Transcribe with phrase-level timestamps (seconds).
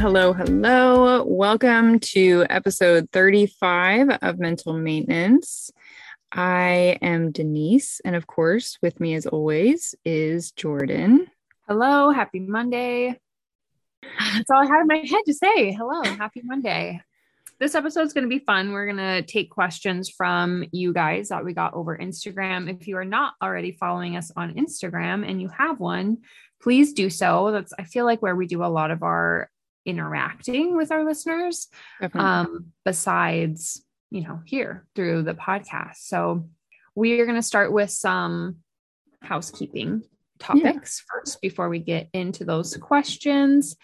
[0.00, 1.24] Hello, hello.
[1.24, 5.70] Welcome to episode 35 of Mental Maintenance.
[6.32, 11.26] I am Denise, and of course, with me as always is Jordan.
[11.68, 13.20] Hello, happy Monday.
[14.02, 15.72] That's all I had in my head to say.
[15.72, 17.02] Hello, happy Monday.
[17.58, 18.72] This episode is going to be fun.
[18.72, 22.74] We're going to take questions from you guys that we got over Instagram.
[22.74, 26.22] If you are not already following us on Instagram and you have one,
[26.62, 27.50] please do so.
[27.52, 29.49] That's, I feel like, where we do a lot of our
[29.84, 31.68] interacting with our listeners,
[32.14, 35.96] um, besides, you know, here through the podcast.
[35.96, 36.48] So
[36.94, 38.56] we are going to start with some
[39.22, 40.02] housekeeping
[40.38, 41.20] topics yeah.
[41.20, 43.76] first before we get into those questions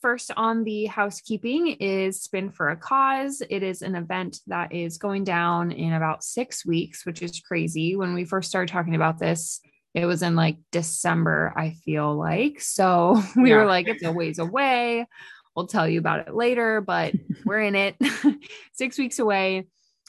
[0.00, 3.42] first on the housekeeping is Spin for a Cause.
[3.48, 7.96] It is an event that is going down in about six weeks, which is crazy.
[7.96, 9.60] When we first started talking about this,
[9.94, 12.60] it was in like December, I feel like.
[12.60, 13.56] So we yeah.
[13.56, 15.06] were like, it's a ways away.
[15.54, 17.96] We'll tell you about it later, but we're in it.
[18.72, 19.66] six weeks away.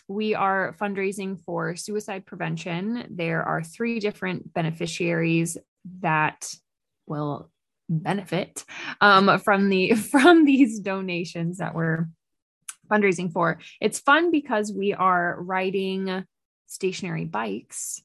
[0.08, 3.08] We are fundraising for suicide prevention.
[3.10, 5.58] There are three different beneficiaries
[6.02, 6.54] that
[7.08, 7.50] will
[7.90, 8.66] benefit
[9.00, 12.08] um, from the from these donations that we're
[12.90, 13.60] fundraising for.
[13.80, 16.26] It's fun because we are riding
[16.68, 18.02] stationary bikes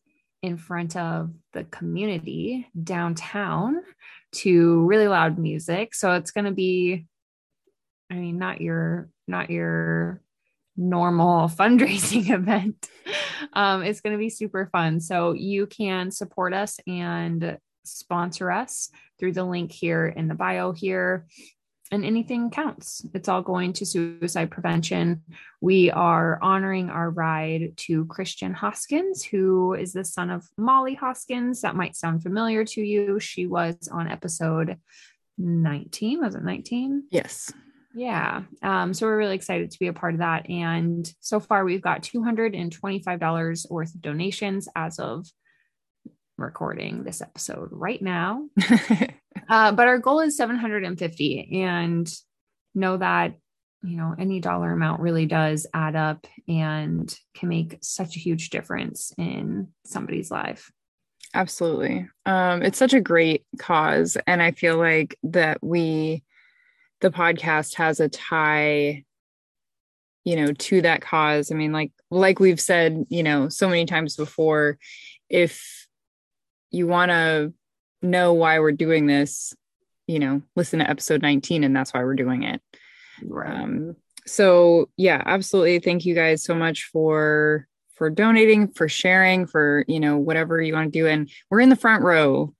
[0.46, 3.82] in front of the community downtown
[4.32, 5.94] to really loud music.
[5.94, 7.06] So it's going to be
[8.10, 10.22] I mean not your not your
[10.76, 12.88] normal fundraising event.
[13.52, 15.00] Um, it's going to be super fun.
[15.00, 20.72] So you can support us and sponsor us through the link here in the bio
[20.72, 21.26] here.
[21.92, 23.06] And anything counts.
[23.14, 25.22] It's all going to suicide prevention.
[25.60, 31.60] We are honoring our ride to Christian Hoskins, who is the son of Molly Hoskins.
[31.60, 33.20] That might sound familiar to you.
[33.20, 34.78] She was on episode
[35.38, 36.20] 19.
[36.20, 37.04] Was it 19?
[37.10, 37.52] Yes.
[37.94, 38.42] Yeah.
[38.62, 40.50] Um, so we're really excited to be a part of that.
[40.50, 45.26] And so far, we've got $225 worth of donations as of
[46.36, 48.48] recording this episode right now.
[49.48, 52.12] uh, but our goal is 750 and
[52.74, 53.34] know that,
[53.82, 58.50] you know, any dollar amount really does add up and can make such a huge
[58.50, 60.70] difference in somebody's life.
[61.34, 62.08] Absolutely.
[62.24, 64.16] Um, it's such a great cause.
[64.26, 66.22] And I feel like that we,
[67.00, 69.04] the podcast has a tie
[70.24, 73.86] you know to that cause i mean like like we've said you know so many
[73.86, 74.76] times before
[75.30, 75.86] if
[76.70, 77.54] you want to
[78.06, 79.54] know why we're doing this,
[80.06, 82.62] you know, listen to episode 19 and that's why we're doing it.
[83.24, 83.50] Right.
[83.50, 83.96] Um,
[84.26, 85.78] so yeah, absolutely.
[85.78, 90.74] Thank you guys so much for for donating, for sharing, for you know, whatever you
[90.74, 91.06] want to do.
[91.06, 92.54] And we're in the front row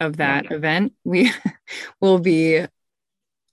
[0.00, 0.56] of that yeah.
[0.56, 0.92] event.
[1.04, 1.30] We
[2.00, 2.66] will be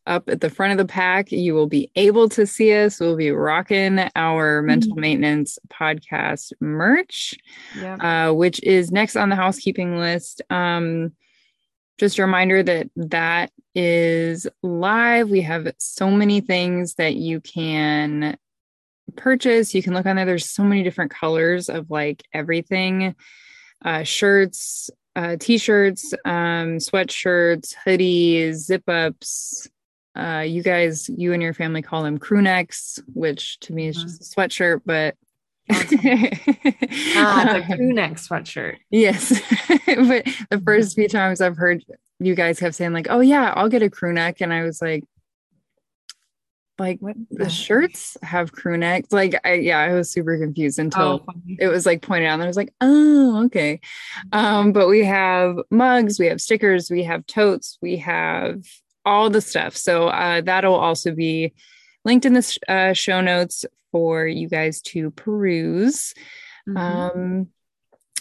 [0.07, 1.31] up at the front of the pack.
[1.31, 2.99] You will be able to see us.
[2.99, 4.67] We'll be rocking our mm-hmm.
[4.67, 7.35] mental maintenance podcast merch,
[7.83, 10.41] uh, which is next on the housekeeping list.
[10.49, 11.13] Um,
[11.97, 15.29] just a reminder that that is live.
[15.29, 18.37] We have so many things that you can
[19.15, 19.73] purchase.
[19.73, 20.25] You can look on there.
[20.25, 23.15] There's so many different colors of like everything
[23.83, 29.69] uh, shirts, uh, t-shirts, um, sweatshirts, hoodies, zip ups,
[30.15, 34.01] uh, you guys, you and your family call them crew necks, which to me is
[34.01, 35.15] just a sweatshirt, but
[35.71, 38.77] ah, the crew neck sweatshirt.
[38.89, 39.29] Yes.
[39.85, 41.83] but the first few times I've heard
[42.19, 44.41] you guys have saying like, oh yeah, I'll get a crew neck.
[44.41, 45.03] And I was like,
[46.77, 49.11] like what the shirts have crew necks.
[49.11, 52.33] Like I yeah, I was super confused until oh, it was like pointed out.
[52.35, 53.79] And I was like, oh, okay.
[54.33, 58.63] Um, but we have mugs, we have stickers, we have totes, we have
[59.05, 59.77] all the stuff.
[59.77, 61.53] So uh, that'll also be
[62.05, 66.13] linked in the sh- uh, show notes for you guys to peruse.
[66.67, 66.77] Mm-hmm.
[66.77, 67.47] Um,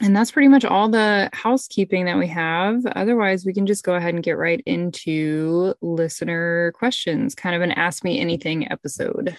[0.03, 2.85] and that's pretty much all the housekeeping that we have.
[2.85, 7.71] Otherwise, we can just go ahead and get right into listener questions, kind of an
[7.71, 9.37] Ask Me Anything episode.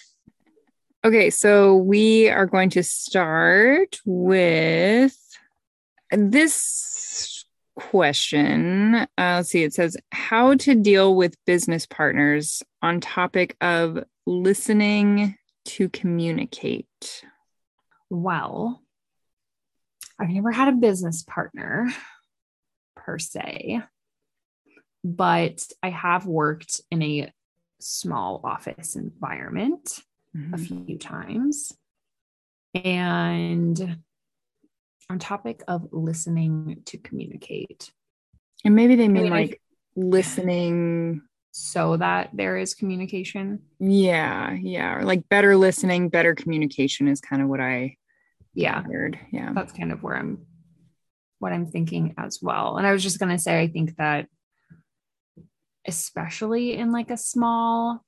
[1.03, 5.17] Okay, so we are going to start with
[6.09, 7.34] this
[7.75, 8.95] question.
[8.95, 9.63] Uh, let's see.
[9.63, 15.35] It says how to deal with business partners on topic of listening
[15.65, 17.23] to communicate.
[18.09, 18.81] Well,
[20.19, 21.91] I've never had a business partner
[22.95, 23.81] per se,
[25.03, 27.31] but I have worked in a
[27.79, 29.99] small office environment
[30.35, 30.53] mm-hmm.
[30.53, 31.73] a few times.
[32.73, 33.97] And
[35.09, 37.91] on topic of listening to communicate.
[38.63, 39.61] And maybe they mean I mean, like
[39.95, 41.21] listening
[41.51, 43.61] so that there is communication.
[43.79, 47.97] Yeah, yeah, or like better listening, better communication is kind of what I
[48.53, 48.81] Yeah.
[48.83, 49.19] heard.
[49.31, 49.53] Yeah.
[49.53, 50.45] That's kind of where I'm
[51.39, 52.77] what I'm thinking as well.
[52.77, 54.27] And I was just going to say I think that
[55.87, 58.03] especially in like a small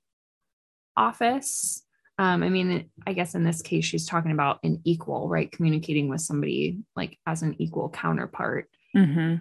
[0.96, 1.84] office
[2.18, 5.52] um, I mean, I guess in this case, she's talking about an equal, right?
[5.52, 9.36] Communicating with somebody like as an equal counterpart, hmm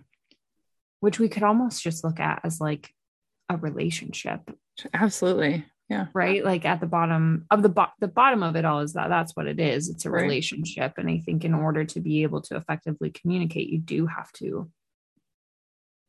[1.00, 2.90] which we could almost just look at as like
[3.50, 4.40] a relationship,
[4.94, 5.64] Absolutely.
[5.90, 6.06] Yeah.
[6.14, 6.43] right?
[6.44, 9.37] Like at the bottom of the bo- the bottom of it all is that that's
[9.37, 9.88] what it is.
[9.90, 10.22] It's a Right.
[10.22, 14.32] relationship, and I think in order to be able to effectively communicate, you do have
[14.32, 14.70] to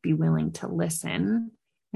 [0.02, 1.52] be willing to listen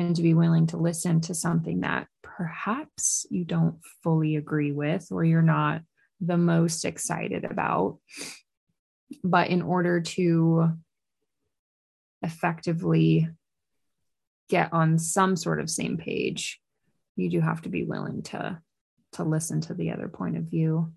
[0.08, 5.08] and to be willing to listen to something that perhaps you don't fully agree with
[5.12, 5.82] or you're not
[6.20, 8.00] the most excited about.
[9.24, 10.72] But in order to
[12.22, 13.30] effectively
[14.50, 16.60] get on some sort of same page,
[17.16, 18.60] you do have to be willing to
[19.14, 20.94] to listen to the other point of view.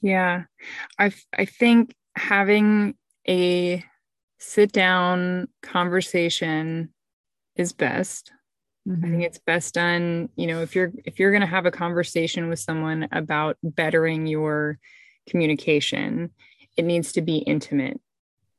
[0.00, 0.44] Yeah.
[0.98, 2.96] I I think having
[3.28, 3.84] a
[4.38, 6.92] sit down conversation
[7.56, 8.32] is best.
[8.88, 11.72] I think it's best done, you know, if you're if you're going to have a
[11.72, 14.78] conversation with someone about bettering your
[15.28, 16.30] communication,
[16.76, 18.00] it needs to be intimate.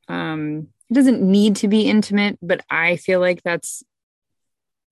[0.08, 3.82] Um it doesn't need to be intimate, but I feel like that's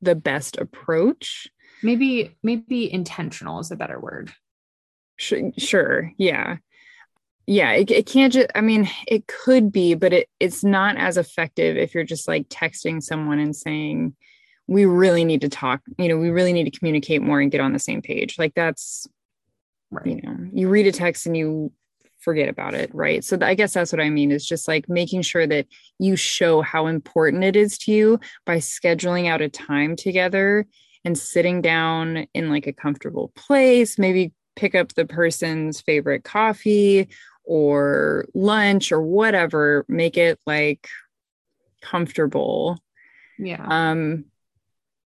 [0.00, 1.48] the best approach.
[1.82, 4.32] maybe maybe intentional is a better word.
[5.16, 6.12] Sure, sure.
[6.18, 6.56] Yeah.
[7.46, 11.16] Yeah, it, it can't just I mean, it could be, but it it's not as
[11.16, 14.16] effective if you're just like texting someone and saying
[14.66, 17.60] we really need to talk, you know, we really need to communicate more and get
[17.60, 18.36] on the same page.
[18.38, 19.06] Like that's
[19.92, 20.06] Right.
[20.06, 21.72] you know, you read a text and you
[22.18, 23.22] forget about it, right?
[23.24, 25.66] So I guess that's what I mean is just like making sure that
[26.00, 30.66] you show how important it is to you by scheduling out a time together
[31.04, 37.08] and sitting down in like a comfortable place, maybe pick up the person's favorite coffee
[37.46, 40.88] or lunch or whatever, make it like
[41.80, 42.78] comfortable.
[43.38, 43.64] Yeah.
[43.68, 44.24] Um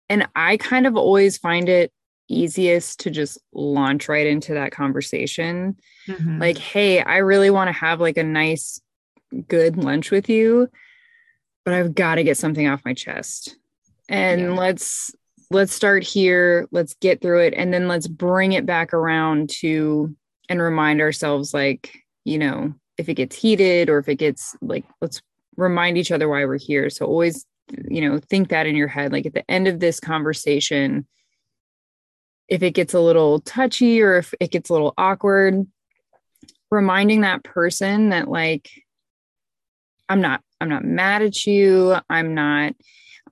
[0.10, 1.92] and I kind of always find it
[2.28, 5.76] easiest to just launch right into that conversation
[6.08, 6.40] Mhm.
[6.40, 8.82] like hey i really want to have like a nice
[9.48, 10.68] good lunch with you
[11.64, 13.58] but i've got to get something off my chest
[14.10, 14.50] and Yeah.
[14.56, 15.14] let's
[15.52, 20.16] let's start here let's get through it and then let's bring it back around to
[20.50, 21.94] and remind ourselves like
[22.26, 25.22] you know if it gets heated or if it gets like let's
[25.56, 26.90] remind each other why we're here.
[26.90, 27.46] So always
[27.88, 29.12] you know think that in your head.
[29.12, 31.08] Like at the end of this conversation
[32.48, 35.66] if it gets a little touchy or if it gets a little awkward
[36.70, 38.70] reminding that person that like
[40.10, 41.96] i'm not i'm not mad at you.
[42.10, 42.76] I'm not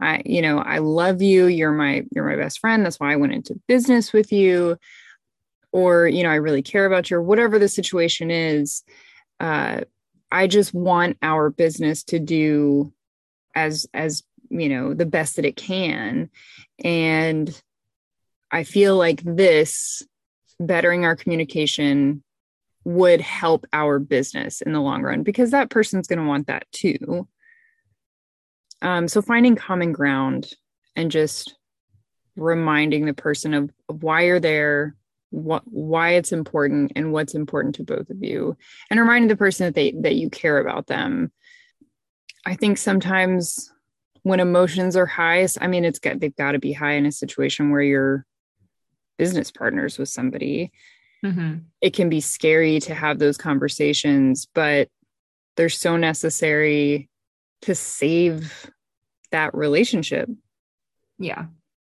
[0.02, 1.46] i you know i love you.
[1.46, 2.86] You're my you're my best friend.
[2.86, 4.78] That's why i went into business with you
[5.74, 8.84] or you know i really care about you or whatever the situation is
[9.42, 9.82] uh
[10.32, 12.94] i just want our business to do
[13.56, 16.30] as as you know the best that it can.
[16.84, 17.62] And
[18.52, 20.04] i feel like this
[20.60, 22.24] bettering our communication
[22.86, 26.70] would help our business in the long run because that person's going to want that
[26.72, 27.28] too.
[28.82, 30.52] Um, so finding common ground
[30.96, 31.56] and just
[32.36, 34.96] reminding the person of, of why you're there
[35.34, 38.56] what why it's important and what's important to both of you
[38.92, 41.32] and reminding the person that they that you care about them
[42.46, 43.74] i think sometimes
[44.22, 47.12] when emotions are highest i mean it's got they've got to be high in a
[47.12, 48.28] situation where you're
[49.18, 50.72] business partners with somebody
[51.26, 51.64] Mhm.
[51.82, 54.88] it can be scary to have those conversations but
[55.56, 57.10] they're so necessary
[57.64, 58.70] to save
[59.32, 60.30] that relationship
[61.18, 61.46] Yeah.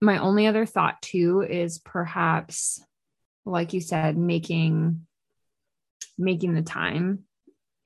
[0.01, 2.81] My only other thought too is perhaps
[3.47, 5.07] like you said making
[6.17, 7.23] making the time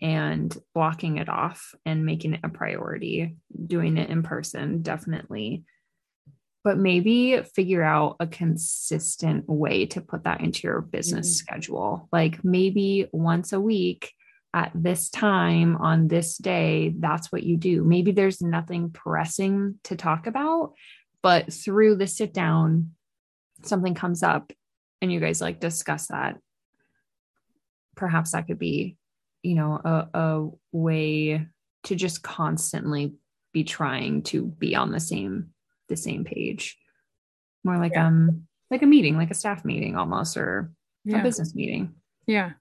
[0.02, 3.36] and blocking it off and making it a priority,
[3.68, 5.64] doing it in person definitely.
[6.64, 11.36] But maybe figure out a consistent way to put that into your business Mhm.
[11.36, 12.10] schedule.
[12.12, 14.12] Like maybe once a week
[14.54, 17.84] at this time on this day, that's what you do.
[17.84, 20.74] Maybe there's nothing pressing to talk about,
[21.22, 22.92] but through the sit down,
[23.64, 24.52] something comes up
[25.02, 26.38] and you guys like discuss that.
[27.96, 28.98] Perhaps that could be,
[29.44, 31.46] you know, a, a way
[31.84, 33.14] to just constantly
[33.54, 35.50] be trying to be on the same
[35.90, 36.78] the same page.
[37.64, 38.08] More like Yeah.
[38.08, 40.72] um like a meeting, like a staff meeting almost or
[41.10, 41.96] a business meeting
[42.28, 42.52] yeah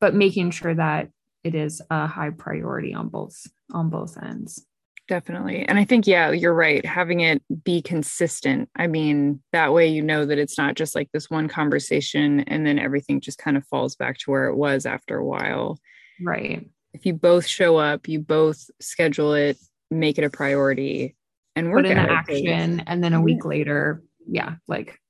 [0.00, 1.08] but making sure that
[1.42, 3.36] it is a high priority on both
[3.72, 4.64] on both ends
[5.08, 5.64] Definitely.
[5.66, 6.84] And I think, yeah, you're right.
[6.84, 8.68] Having it be consistent.
[8.76, 12.66] I mean, that way you know that it's not just like this one conversation and
[12.66, 15.78] then everything just kind of falls back to where it was after a while.
[16.22, 16.68] Right.
[16.92, 19.56] If you both show up, you both schedule it,
[19.90, 21.16] make it a priority,
[21.56, 22.12] and work Put in at it.
[22.12, 22.80] action.
[22.80, 23.48] And then a week mm-hmm.
[23.48, 25.00] later, yeah, like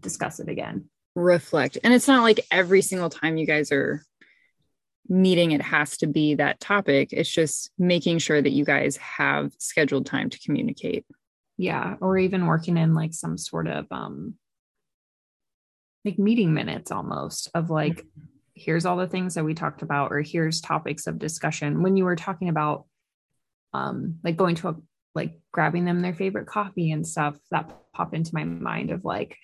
[0.00, 0.90] discuss it again.
[1.14, 1.78] reflect.
[1.82, 4.02] And it's not like every single time you guys are
[5.08, 7.10] meeting, it has to be that topic.
[7.12, 11.04] It's just making sure that you guys have scheduled time to communicate.
[11.56, 11.96] Yeah.
[12.00, 14.34] Or even working in like some sort of um
[16.04, 18.04] like meeting minutes almost of like,
[18.54, 21.82] here's all the things that we talked about, or here's topics of discussion.
[21.82, 22.86] When you were talking about
[23.72, 24.76] um like going to a
[25.14, 29.36] like grabbing them their favorite coffee and stuff, that popped into my mind of like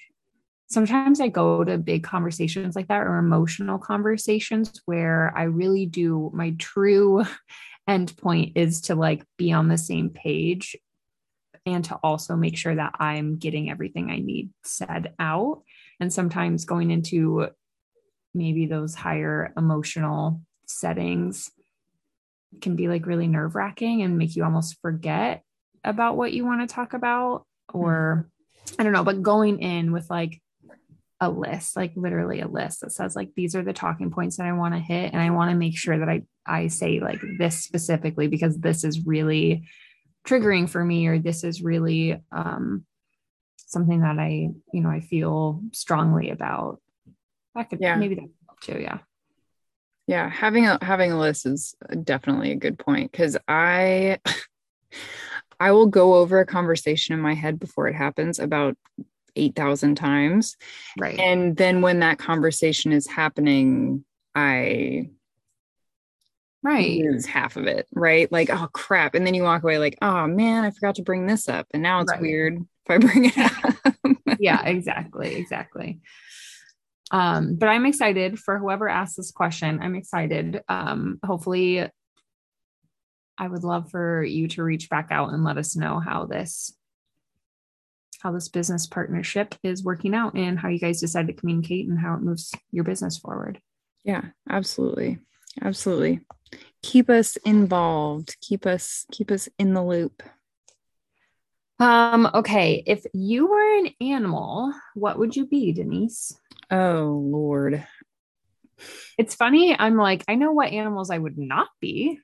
[0.69, 6.31] sometimes I go to big conversations like that or emotional conversations where I really do
[6.33, 7.25] my true
[7.89, 10.77] end point is to like be on the same page
[11.67, 15.63] and to also make sure that I'm getting everything I need said out.
[16.01, 17.49] And sometimes going into
[18.35, 21.51] maybe those higher emotional settings
[22.61, 25.43] can be like really nerve wracking and make you almost forget
[25.85, 28.81] about what you want to talk about or mm-hmm.
[28.81, 30.41] I don't know, but going in with like
[31.23, 34.47] a list, like literally a list that says like these are the talking points that
[34.47, 37.21] I want to hit and I want to make sure that I I say like
[37.39, 39.69] this specifically because this is really
[40.27, 42.85] triggering for me or this is really um
[43.57, 46.81] something that I, you know, I feel strongly about.
[47.55, 47.95] That could Yeah.
[47.95, 48.99] maybe that could help too, yeah.
[50.09, 54.19] Yeah, having a having a list is definitely a good point because I
[55.61, 58.77] I will go over a conversation in my head before it happens about
[59.37, 60.57] 8,000 times.
[60.99, 61.19] Right.
[61.19, 65.11] And then when that conversation is happening, I
[66.63, 66.99] right.
[67.01, 68.31] lose half of it, right?
[68.31, 69.15] Like, oh crap.
[69.15, 71.67] And then you walk away like, oh man, I forgot to bring this up.
[71.73, 72.21] And now it's Right.
[72.21, 74.39] weird if I bring it up.
[74.41, 76.01] yeah, exactly, exactly.
[77.11, 79.81] Um, but I'm excited for whoever asked this question.
[79.83, 80.63] I'm excited.
[80.69, 81.87] Um, hopefully,
[83.39, 86.75] I would love for you to reach back out and let us know how this
[88.23, 91.99] how this business partnership is working out and how you guys decide to communicate and
[91.99, 93.61] how it moves your business forward.
[94.05, 95.19] yeah, absolutely.
[95.61, 96.21] Absolutely.
[96.83, 98.37] Keep us involved.
[98.41, 100.23] Keep us keep us in the loop.
[101.79, 106.39] Um, okay, if you were an animal, what would you be, Denise?
[106.71, 107.85] Oh Lord.
[109.19, 109.77] It's funny.
[109.79, 112.19] I'm like, I know what animals I would not be.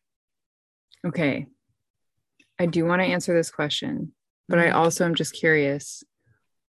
[1.07, 1.47] Okay.
[2.59, 4.13] I do want to answer this question,
[4.49, 4.75] but I Mhm.
[4.75, 6.05] also am just curious.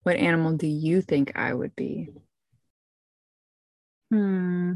[0.04, 2.10] What animal do you think I would be?
[4.12, 4.74] Hmm.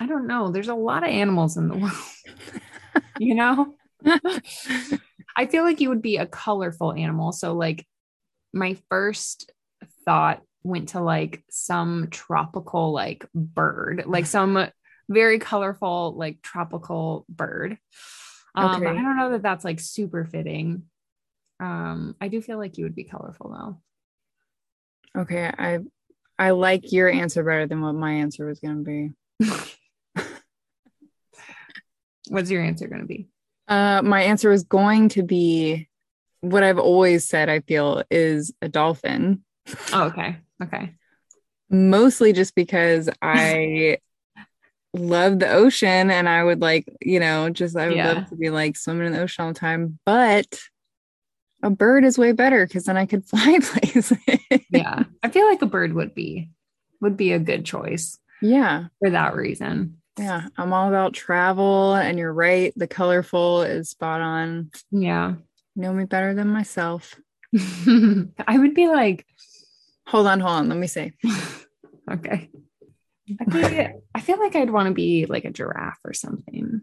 [0.00, 0.50] I don't know.
[0.50, 1.92] There's a lot of animals in the world.
[3.18, 3.74] you know?
[5.36, 7.32] I feel like you would be a colorful animal.
[7.32, 7.86] So like
[8.52, 9.50] my first
[10.04, 14.66] thought went to like some tropical like bird, like some
[15.08, 17.78] very colorful like tropical bird.
[18.54, 18.90] Um, Okay.
[18.90, 20.84] I don't know that that's like super fitting.
[21.62, 23.50] Um, I do feel like you would be colorful
[25.14, 25.20] though.
[25.22, 25.78] Okay, I
[26.38, 29.10] I like your answer better than what my answer was going to be.
[32.28, 33.28] What's your answer going to be?
[33.68, 35.88] Uh, my answer was going to be
[36.40, 37.48] what I've always said.
[37.48, 39.44] I feel is a dolphin,
[39.92, 40.38] Oh, okay.
[40.62, 40.94] Okay.
[41.70, 43.98] mostly just because I
[44.94, 48.14] love the ocean and I would like, you know, just I would Yeah.
[48.14, 49.98] love to be like swimming in the ocean all the time.
[50.04, 50.58] But
[51.62, 54.12] a bird is way better because then I could fly places.
[54.70, 55.04] Yeah.
[55.22, 56.50] I feel like a bird would be
[57.00, 59.98] would be a good choice yeah, for that reason.
[60.18, 60.48] yeah.
[60.56, 62.72] I'm all about travel, and you're right.
[62.76, 64.70] The colorful is spot on.
[64.90, 65.34] Yeah.
[65.74, 67.16] know me better than myself.
[67.56, 69.26] I would be like,
[70.12, 70.68] Hold on, hold on.
[70.68, 71.12] Let me see.
[72.10, 72.50] okay.
[73.40, 76.82] I I feel like I'd want to be like a giraffe or something.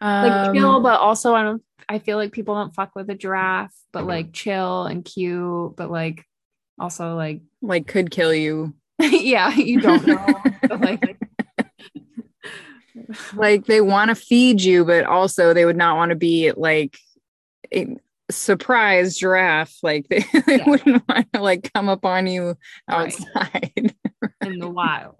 [0.00, 3.14] Like Um, chill, but also I don't I feel like people don't fuck with a
[3.14, 6.24] giraffe, but like chill and cute, but like
[6.78, 8.74] also like like could kill you.
[9.00, 10.42] yeah, you don't know.
[10.80, 11.16] like
[13.34, 16.98] Like they want to feed you, but also they would not want to be like
[17.72, 17.96] a
[18.30, 19.76] surprise giraffe.
[19.82, 20.68] Like they, they Yeah.
[20.68, 22.56] wouldn't want to like come up on you
[22.88, 23.12] Right.
[23.12, 23.94] outside.
[24.42, 25.16] in the wild.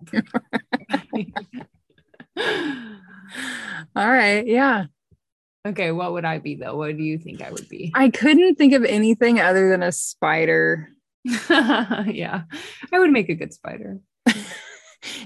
[3.97, 4.47] All right.
[4.47, 4.87] Yeah.
[5.67, 6.77] okay, what would I be though?
[6.77, 7.93] What do you think I would be?
[7.95, 10.89] I couldn't think of anything other than a spider.
[11.25, 12.43] yeah,
[12.93, 14.01] I would make a good spider.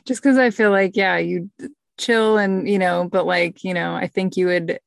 [0.05, 1.51] Just because I feel like, yeah, you
[1.99, 4.81] chill and you know but like you know i think you would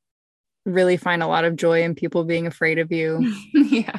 [0.65, 3.97] really find a lot of joy in people being afraid of you yeah.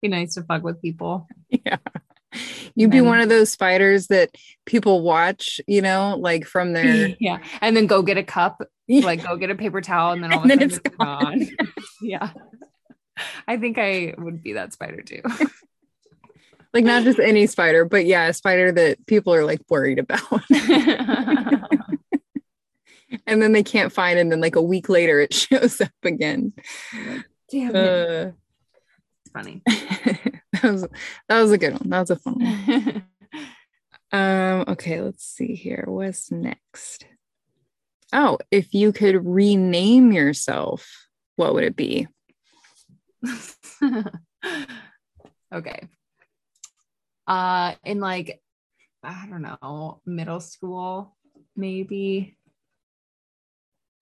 [0.00, 1.26] Be nice to fuck with people.
[1.48, 1.78] yeah
[2.74, 4.30] you'd be And- one of those spiders that
[4.66, 7.38] people watch you know like from their yeah.
[7.60, 10.38] And then go get a cup, like go get a paper towel, and then all
[10.44, 11.48] of And a then sudden it's it's gone.
[12.02, 12.30] yeah.
[13.46, 15.22] I think I would be that spider too.
[16.72, 20.20] like not just any spider but yeah a spider that people are like worried about
[23.26, 26.52] and then they can't find and then like a week later it shows up again
[27.50, 27.76] Damn it.
[27.76, 28.32] uh,
[29.24, 29.62] It's funny.
[30.62, 30.86] that was
[31.28, 33.04] that was a good one that was a fun one
[34.12, 35.86] Um, okay, let's see here.
[35.88, 37.04] What's next?
[38.12, 42.06] Oh, if you could rename yourself, what would it be?
[45.52, 45.88] okay.
[47.26, 48.40] Uh in like
[49.02, 51.16] I don't know, middle school
[51.56, 52.36] maybe.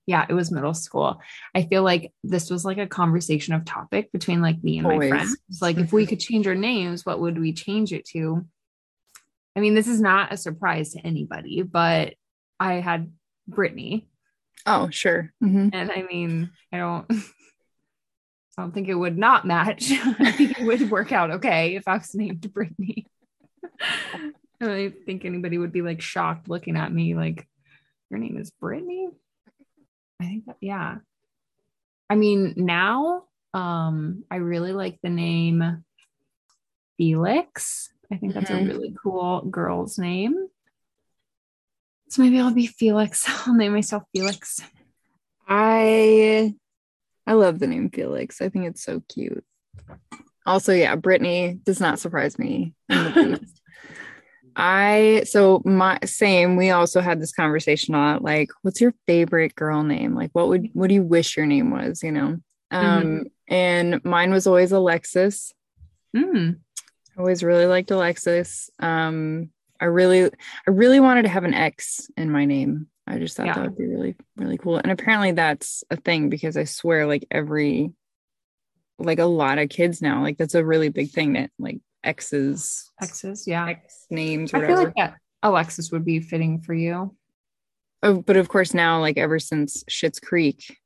[0.06, 1.20] Yeah, it was middle school.
[1.54, 5.10] I feel like this was like a conversation of topic between like me and Always.
[5.10, 5.36] my friends.
[5.60, 8.44] Like if we could change our names, what would we change it to?
[9.54, 12.14] I mean, this is not a surprise to anybody, but
[12.58, 13.12] I had
[13.46, 14.08] Brittany
[14.66, 15.32] Oh, sure.
[15.42, 15.70] Mhm.
[15.72, 17.16] and I mean, I don't I
[18.62, 19.90] don't think it would not match.
[20.18, 23.06] I think it would work out okay if I was named Brittany.
[23.80, 27.46] I don't think anybody would be like shocked looking at me like,
[28.10, 29.08] your name is Brittany?
[30.22, 30.98] I think that yeah.
[32.08, 33.24] I mean, now
[33.54, 35.84] um I really like the name
[36.96, 37.90] Felix.
[38.12, 38.62] I think that's Mhm.
[38.62, 40.48] a really cool girl's name.
[42.08, 43.24] So maybe I'll be Felix.
[43.46, 44.60] I'll name myself Felix.
[45.48, 46.54] I
[47.26, 48.40] I love the name Felix.
[48.40, 49.44] I think it's so cute.
[50.44, 52.74] Also, yeah, Brittany does not surprise me.
[54.56, 55.24] in the least.
[55.24, 56.56] I so my same.
[56.56, 60.14] We also had this conversation on like, what's your favorite girl name?
[60.14, 62.02] Like, what would what do you wish your name was?
[62.02, 62.38] You know,
[62.70, 65.52] um, and mine was always Alexis.
[66.16, 66.56] Mm.
[67.16, 68.70] I always really liked Alexis.
[68.78, 72.86] Um, I really, I really wanted to have an X in my name.
[73.06, 73.54] I just thought Yeah.
[73.54, 74.76] that would be really, really cool.
[74.76, 77.92] And apparently that's a thing because I swear, like every,
[78.98, 82.90] like a lot of kids now, like that's a really big thing that like X's,
[83.00, 83.68] Texas, yeah.
[83.68, 87.14] X names or I feel like that Alexis would be fitting for you.
[88.02, 90.78] Oh, but of course now, like ever since Schitt's Creek,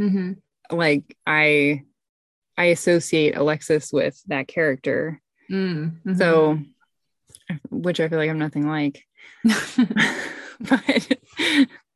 [0.00, 0.32] Mm-hmm.
[0.76, 1.82] like I,
[2.56, 5.20] I associate Alexis with that character.
[5.50, 6.14] Mm-hmm.
[6.14, 6.58] So,
[7.70, 9.04] which I feel like I'm nothing like.
[10.60, 11.18] but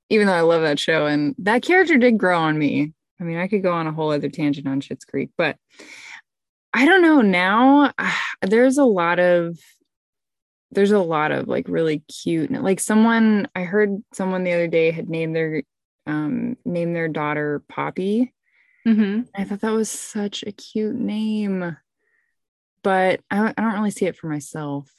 [0.09, 2.93] even though I love that show and that character did grow on me.
[3.21, 5.57] I mean, I could go on a whole other tangent on Schitt's Creek, but
[6.77, 7.23] I don't know.
[7.23, 7.93] Now
[8.43, 9.59] there's a lot of
[10.73, 14.91] there's a lot of like really cute like someone I heard someone the other day
[14.91, 15.62] had named their
[16.07, 18.35] um named their daughter Poppy.
[18.87, 19.23] mm-hmm.
[19.35, 21.77] I thought that was such a cute name.
[22.83, 24.93] But I, I don't really see it for myself.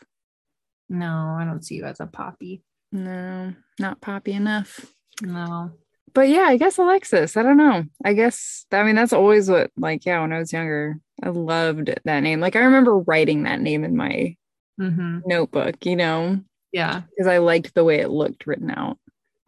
[0.89, 2.63] No, I don't see you as a poppy.
[2.91, 4.85] No, not poppy enough.
[5.21, 5.71] No.
[6.17, 7.37] But yeah, I guess Alexis.
[7.37, 7.85] I don't know.
[8.03, 11.93] I guess I mean that's always what like yeah, when I was younger, I loved
[12.05, 12.39] that name.
[12.39, 14.35] Like I remember writing that name in my
[14.81, 15.19] Mm-hmm.
[15.25, 16.39] notebook, you know,
[16.71, 18.97] Yeah, because I liked the way it looked written out.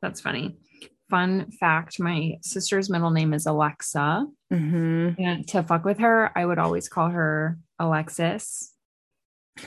[0.02, 0.58] that's funny.
[1.10, 4.26] Fun fact my sister's middle name is Alexa.
[4.54, 5.22] Mm-hmm.
[5.22, 8.74] And to fuck with her, I would always call her Alexis.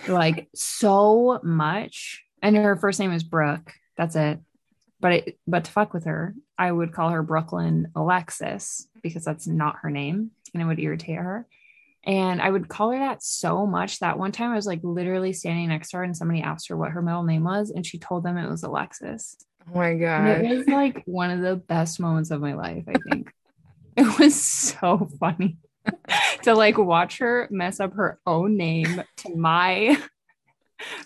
[0.08, 2.22] Like so much.
[2.42, 3.72] And her first name is Brooke.
[3.96, 4.40] That's it.
[5.02, 9.46] But it, but to fuck with her, I would call her Brooklyn Alexis because that's
[9.46, 11.46] not her name and it would irritate her.
[12.04, 15.32] And I would call her that so much that one time I was like literally
[15.32, 17.98] standing next to her and somebody asked her what her middle name was and she
[17.98, 19.36] told them it was Alexis.
[19.68, 20.28] Oh my And god.
[20.44, 23.32] it was like one of the best moments of my life, I think.
[23.96, 25.58] it was so funny
[26.42, 30.00] to like watch her mess up her own name to my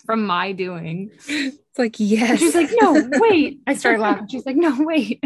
[0.05, 1.11] from my doing.
[1.27, 2.39] It's like yes.
[2.39, 3.61] she's like, no, wait.
[3.67, 4.27] I started laughing.
[4.27, 5.23] She's like, no, wait.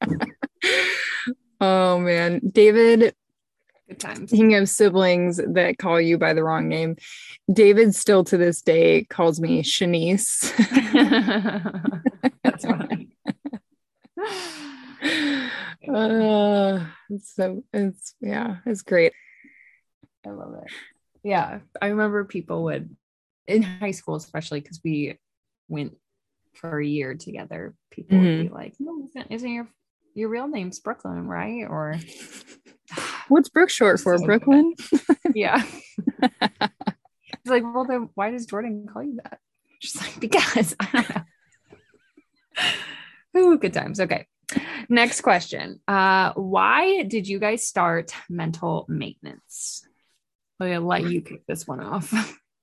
[1.60, 2.40] oh man.
[2.50, 3.14] David,
[3.88, 4.30] Good times.
[4.30, 6.96] speaking of siblings that call you by the wrong name,
[7.52, 10.52] David still to this day calls me Shanice.
[12.42, 13.08] That's funny.
[15.88, 19.12] uh, it's so it's yeah, it's great.
[20.26, 20.70] I love it.
[21.22, 21.60] Yeah.
[21.80, 22.94] I remember people would
[23.48, 25.18] in high school, especially because we
[25.68, 25.96] went
[26.54, 29.68] for a year together, people would be like, No, isn't, isn't your
[30.14, 31.64] your real name's Brooklyn, right?
[31.68, 31.96] Or
[33.28, 34.16] What's Brooke short for?
[34.18, 34.74] So Brooklyn?
[35.34, 35.62] yeah.
[36.40, 39.38] He's like, Well then why does Jordan call you that?
[39.80, 41.22] She's like, because I.
[43.36, 44.00] Ooh, good times.
[44.00, 44.26] Okay.
[44.88, 45.80] Next question.
[45.86, 49.86] Uh, why did you guys start mental maintenance?
[50.58, 52.12] I'll let you kick this one off.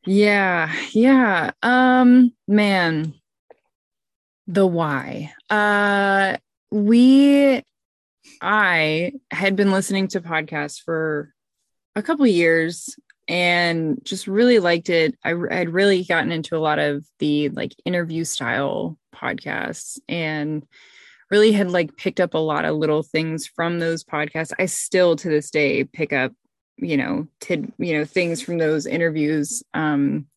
[0.06, 1.52] Yeah, yeah.
[1.64, 3.14] Um, man,
[4.48, 5.34] the why.
[5.50, 6.38] Uh,
[6.72, 7.64] we,
[8.42, 11.34] I had been listening to podcasts for
[11.96, 12.96] a couple years
[13.28, 15.16] and just really liked it.
[15.24, 20.64] I had really gotten into a lot of the like interview style podcasts and
[21.32, 24.54] really had like picked up a lot of little things from those podcasts.
[24.60, 26.34] I still to this day pick up,
[26.78, 30.28] you know, tid, you know, things from those interviews um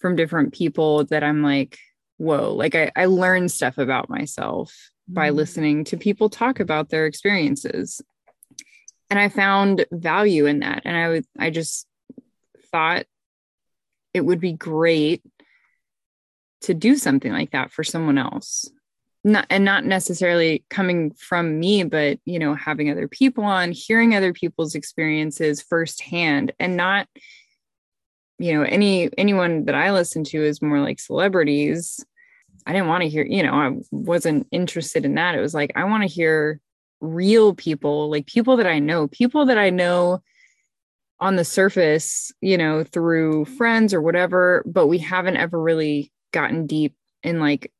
[0.00, 1.78] from different people that I'm like,
[2.18, 5.14] whoa, like I, I learned stuff about myself mm-hmm.
[5.14, 8.02] by listening to people talk about their experiences.
[9.08, 10.82] And I found value in that.
[10.84, 11.86] And I would I just
[12.70, 13.06] thought
[14.12, 15.22] it would be great
[16.62, 18.70] to do something like that for someone else
[19.24, 24.14] not and not necessarily coming from me but you know having other people on hearing
[24.14, 27.08] other people's experiences firsthand and not
[28.38, 32.04] you know any anyone that i listen to is more like celebrities.
[32.66, 35.34] I didn't want to hear you know i wasn't interested in that.
[35.34, 36.60] It was like i want to hear
[37.00, 40.22] real people like people that i know people that i know
[41.20, 46.66] on the surface you know through friends or whatever but we haven't ever really gotten
[46.66, 47.70] deep in like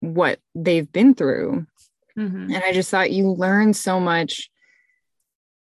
[0.00, 1.66] what they've been through.
[2.18, 2.52] Mm-hmm.
[2.52, 4.50] And I just thought you learn so much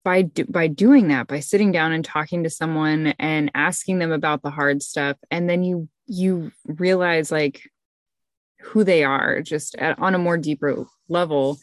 [0.03, 4.11] by do, by doing that, by sitting down and talking to someone and asking them
[4.11, 7.69] about the hard stuff and then you you realize like
[8.59, 11.57] who they are just at, on a more deeper level.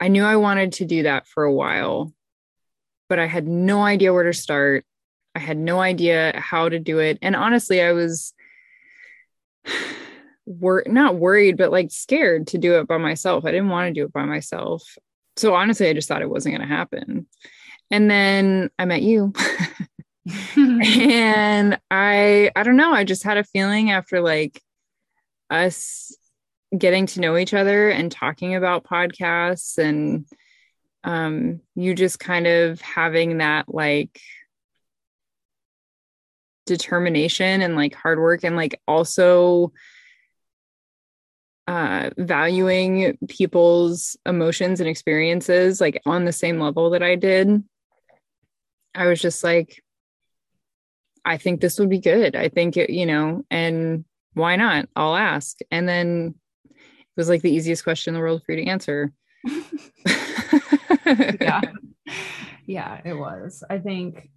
[0.00, 2.12] I knew I wanted to do that for a while,
[3.08, 4.84] but I had no idea where to start.
[5.34, 7.18] I had no idea how to do it.
[7.22, 8.34] And honestly, I was
[10.46, 13.44] wor- not worried, but like scared to do it by myself.
[13.44, 14.82] I didn't want to do it by myself.
[15.36, 17.26] So honestly, I just thought it wasn't going to happen.
[17.90, 19.32] And then I met you.
[20.56, 24.60] and I I don't know, I just had a feeling after like
[25.50, 26.16] us
[26.76, 30.24] getting to know each other and talking about podcasts and
[31.04, 34.18] um you just kind of having that like
[36.64, 39.72] determination and like hard work and like also
[41.68, 47.62] uh, valuing people's emotions and experiences like on the same level that I did,
[48.94, 49.82] I was just like,
[51.24, 52.34] I think this would be good.
[52.34, 54.88] I think it, you know, and why not?
[54.96, 55.58] I'll ask.
[55.70, 56.34] And then
[56.68, 59.12] it was like the easiest question in the world for you to answer.
[61.40, 61.60] yeah.
[62.66, 63.62] Yeah, it was.
[63.68, 64.30] I think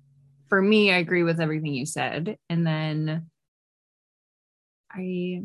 [0.49, 2.37] for me, I agree with everything you said.
[2.49, 3.29] And then
[4.91, 5.43] I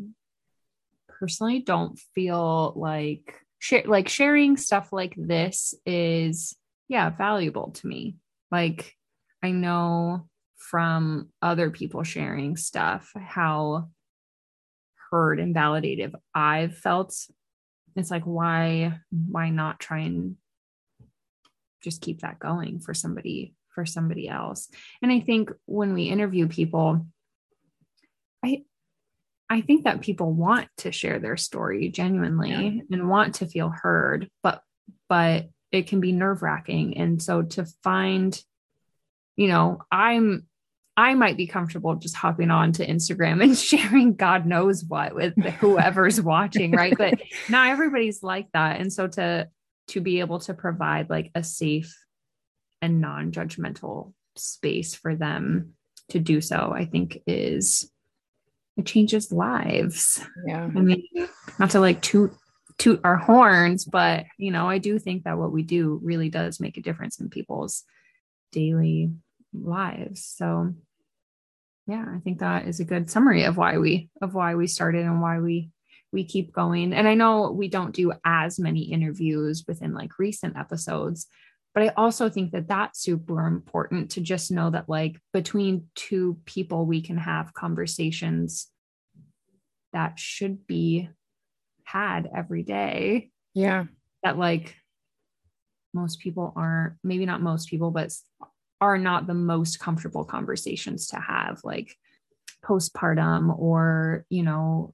[1.21, 6.57] personally don't feel like sh- like sharing stuff like this is
[6.87, 8.17] yeah valuable to me.
[8.51, 8.95] Like
[9.43, 13.89] i know from other people sharing stuff how
[15.11, 17.15] heard and validated i've felt.
[17.95, 20.37] It's like why why not try and
[21.83, 24.69] just keep that going for somebody for somebody else?
[25.03, 27.05] And i think when we interview people
[28.43, 28.63] i
[29.51, 32.83] I think that people want to share their story genuinely yeah.
[32.89, 34.61] and want to feel heard, but
[35.09, 36.95] but it can be nerve wracking.
[36.95, 38.41] And so to find,
[39.35, 40.47] you know, I'm
[40.95, 45.35] I might be comfortable just hopping on to Instagram and sharing God knows what with
[45.35, 46.97] whoever's watching, right?
[46.97, 48.79] But not everybody's like that.
[48.79, 49.49] And so to
[49.89, 51.93] to be able to provide like a safe
[52.81, 55.73] and non-judgmental space for them
[56.07, 57.90] to do so, I think is
[58.77, 60.23] it changes lives.
[60.45, 60.63] Yeah.
[60.63, 61.03] I mean,
[61.59, 62.33] not to like toot
[62.77, 66.59] toot our horns, but you know, I do think that what we do really does
[66.59, 67.83] make a difference in people's
[68.51, 69.11] daily
[69.53, 70.25] lives.
[70.25, 70.73] So
[71.87, 75.05] yeah, I think that is a good summary of why we of why we started
[75.05, 75.69] and why we
[76.11, 76.93] we keep going.
[76.93, 81.27] And I know we don't do as many interviews within like recent episodes,
[81.73, 86.37] but I also think that that's super important to just know that, like, between two
[86.45, 88.67] people, we can have conversations
[89.93, 91.09] that should be
[91.83, 93.29] had every day.
[93.53, 93.85] Yeah.
[94.23, 94.75] That, like,
[95.93, 98.13] most people aren't, maybe not most people, but
[98.79, 101.95] are not the most comfortable conversations to have, like
[102.65, 104.93] postpartum or, you know,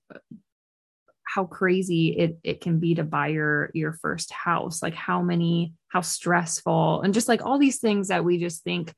[1.37, 5.73] how crazy it, it can be to buy your your first house like how many
[5.87, 8.91] how stressful and just like all these things that we just think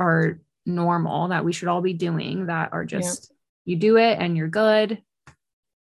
[0.00, 3.30] are normal that we should all be doing that are just
[3.66, 5.02] you do it and you're good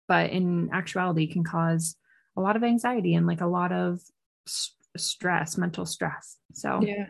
[0.07, 1.97] but in actuality can cause
[2.37, 3.99] a lot of anxiety and like a lot of
[4.97, 6.37] stress, mental stress.
[6.53, 7.07] So, yeah.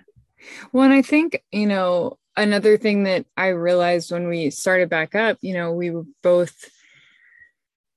[0.71, 5.15] Well, and I think, you know, another thing that I realized when we started back
[5.15, 6.55] up, you know, we were both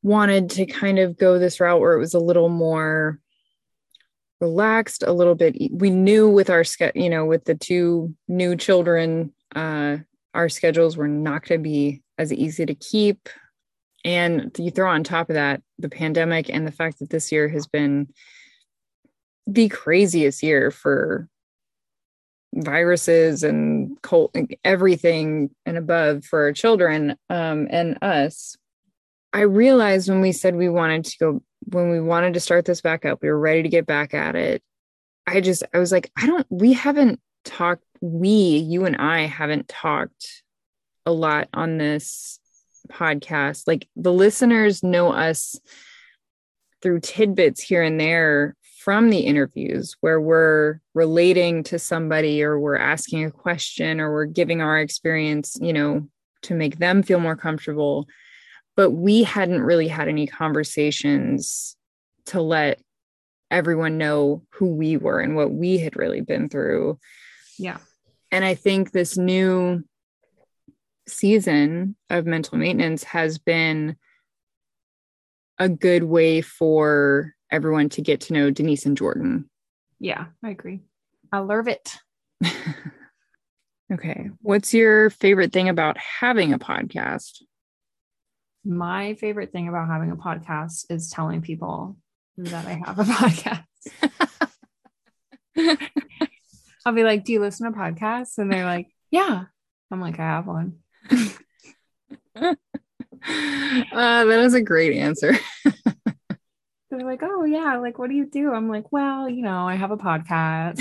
[0.02, 3.18] wanted to kind of go this route where it was a little more
[4.40, 5.56] relaxed, a little bit.
[5.70, 9.98] We knew with our, you know, with the two new children, uh,
[10.34, 13.28] our schedules were not going to be as easy to keep.
[14.04, 17.48] And you throw on top of that the pandemic and the fact that this year
[17.48, 18.12] has been
[19.46, 21.28] the craziest year for
[22.54, 28.56] viruses and cold, everything and above for our children um, and us.
[29.32, 32.80] I realized when we said we wanted to go, when we wanted to start this
[32.80, 34.62] back up, we were ready to get back at it.
[35.26, 39.68] I just, I was like, I don't, we haven't talked, we, you and I haven't
[39.68, 40.42] talked
[41.06, 42.40] a lot on this
[42.90, 43.66] podcast.
[43.66, 45.58] Like the listeners know us
[46.82, 52.76] through tidbits here and there from the interviews where we're relating to somebody or we're
[52.76, 56.08] asking a question or we're giving our experience, you know,
[56.42, 58.08] to make them feel more comfortable.
[58.76, 61.76] But we hadn't really had any conversations
[62.26, 62.80] to let
[63.50, 66.98] everyone know who we were and what we had really been through.
[67.58, 67.78] Yeah.
[68.30, 69.84] And I think this new
[71.06, 73.96] season of mental maintenance has been
[75.58, 79.50] a good way for everyone to get to know Denise and Jordan.
[80.00, 80.80] Yeah, I agree.
[81.30, 81.96] I love it.
[83.92, 84.30] okay.
[84.40, 87.42] What's your favorite thing about having a podcast?
[88.64, 91.96] My favorite thing about having a podcast is telling people
[92.36, 93.64] that I have a podcast.
[96.84, 98.38] I'll be like, Do you listen to podcasts?
[98.38, 99.44] And they're like, Yeah.
[99.90, 100.78] I'm like, I have one.
[101.10, 102.54] uh,
[103.92, 105.34] that is a great answer.
[106.90, 108.52] they're like, oh yeah, like what do you do?
[108.52, 110.80] I'm like, well, you know, I have a podcast.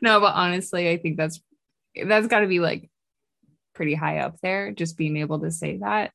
[0.00, 1.40] no, but honestly, I think that's
[2.04, 2.90] that's got to be like
[3.76, 6.10] pretty high up there, just being able to say that.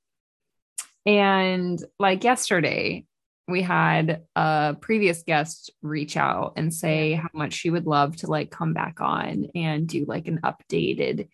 [1.06, 3.06] And like yesterday,
[3.48, 8.28] we had a previous guest reach out and say how much she would love to
[8.28, 11.28] like come back on and do like an updated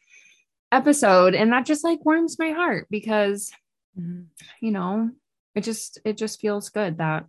[0.71, 3.51] episode and that just like warms my heart because
[3.97, 4.23] mm-hmm.
[4.59, 5.09] you know
[5.55, 7.25] it just it just feels good that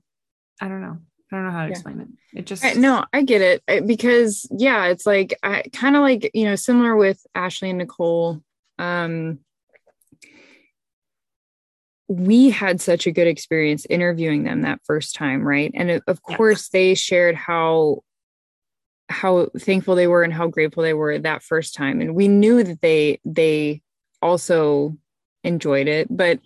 [0.61, 0.99] i don't know
[1.31, 1.73] I don't know how to yeah.
[1.73, 2.39] explain it.
[2.39, 6.31] It just I, no, I get it because yeah, it's like I kind of like
[6.33, 8.43] you know similar with Ashley and Nicole.
[8.79, 9.41] Um,
[12.09, 15.71] we had such a good experience interviewing them that first time, right?
[15.75, 18.03] And of course, they shared how
[19.11, 22.63] how thankful they were and how grateful they were that first time, and we knew
[22.63, 23.83] that they they
[24.23, 24.97] also
[25.45, 26.41] enjoyed it, but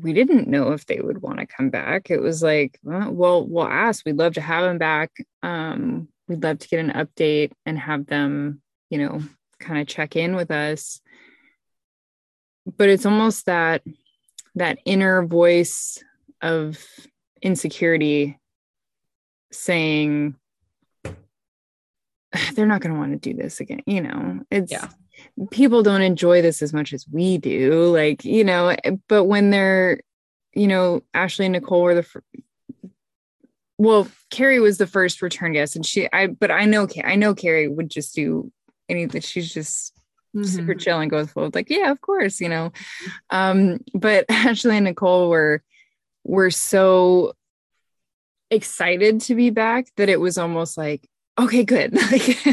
[0.00, 2.10] we didn't know if they would want to come back.
[2.10, 4.04] It was like, well, we'll ask.
[4.04, 5.10] We'd love to have them back.
[5.42, 9.22] Um, we'd love to get an update and have them, you know,
[9.58, 11.00] kind of check in with us.
[12.76, 13.82] But it's almost that
[14.54, 16.02] that inner voice
[16.42, 16.84] of
[17.42, 18.38] insecurity
[19.50, 20.34] saying
[22.54, 24.88] they're not going to want to do this again you know it's yeah
[25.50, 28.74] people don't enjoy this as much as we do like you know
[29.08, 30.00] but when they're
[30.54, 32.18] you know ashley and nicole were the fr-
[33.78, 37.34] well carrie was the first return guest and she i but i know i know
[37.34, 38.52] carrie would just do
[38.88, 39.94] anything she's just
[40.34, 40.44] mm-hmm.
[40.44, 42.72] super chill and goes full like yeah of course you know
[43.30, 45.62] um but ashley and nicole were
[46.24, 47.32] were so
[48.50, 51.06] excited to be back that it was almost like
[51.38, 52.44] okay good like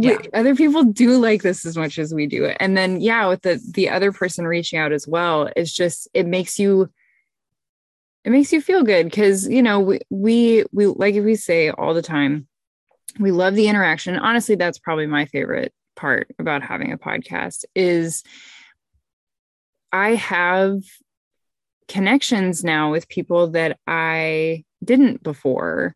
[0.00, 0.16] yeah.
[0.32, 3.42] other people do like this as much as we do it and then yeah with
[3.42, 6.88] the the other person reaching out as well it's just it makes you
[8.24, 11.70] it makes you feel good because you know we we we like if we say
[11.70, 12.46] all the time
[13.18, 14.16] we love the interaction.
[14.16, 18.24] Honestly that's probably my favorite part about having a podcast is
[19.92, 20.78] i have
[21.86, 25.94] connections now with people that i didn't before.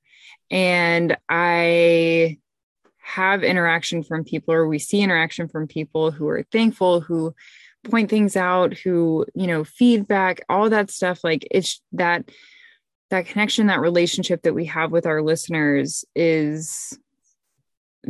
[0.50, 2.38] And i
[2.98, 7.35] have interaction from people or we see interaction from people who are thankful who
[7.85, 11.24] point things out who you know feedback all that stuff.
[11.24, 12.31] Like it's that
[13.11, 16.98] that connection that relationship that we have with our listeners is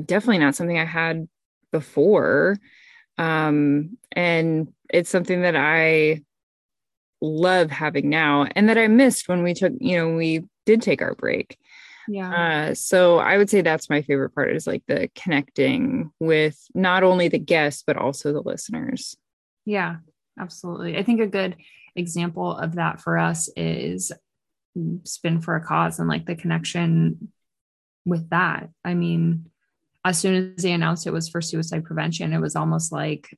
[0.04, 1.28] definitely not something i had
[1.72, 2.56] before
[3.18, 6.20] um and it's something that i
[7.20, 11.02] love having now and that i missed when we took you know we did take
[11.02, 11.58] our break
[12.08, 12.70] yeah.
[12.70, 17.02] Uh, so I would say that's my favorite part is like the connecting with not
[17.02, 19.16] only the guests, but also the listeners.
[19.66, 19.96] Yeah,
[20.40, 20.96] absolutely.
[20.96, 21.56] I think a good
[21.94, 24.10] example of that for us is
[25.04, 27.30] spin for a cause and like the connection
[28.06, 28.70] with that.
[28.84, 29.50] I mean,
[30.04, 33.28] as soon as they announced it was for suicide prevention, it was almost like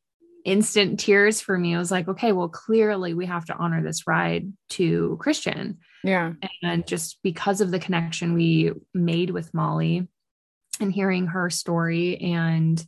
[0.44, 1.74] instant tears for me.
[1.74, 5.78] I was like, okay, well, clearly we have to honor this ride to Christian.
[6.02, 6.32] Yeah.
[6.62, 10.08] And just because of the connection we made with Molly
[10.80, 12.82] and hearing her story and,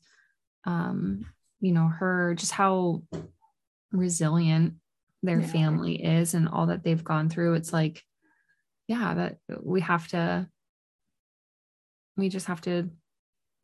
[0.64, 1.26] um,
[1.60, 3.02] you know, her just how
[3.90, 4.74] resilient
[5.22, 5.46] their yeah.
[5.46, 8.02] family is and all that they've gone through, it's like,
[8.88, 10.48] yeah, that we have to,
[12.16, 12.90] we just have to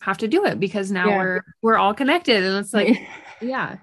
[0.00, 1.16] have to do it because now yeah.
[1.18, 2.98] we're we're all connected and it's like
[3.40, 3.76] yeah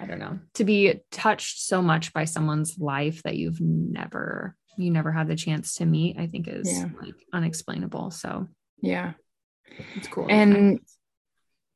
[0.00, 4.90] i don't know to be touched so much by someone's life that you've never you
[4.90, 6.88] never had the chance to meet i think is yeah.
[7.00, 8.48] like unexplainable so
[8.82, 9.12] yeah
[9.94, 10.80] it's cool and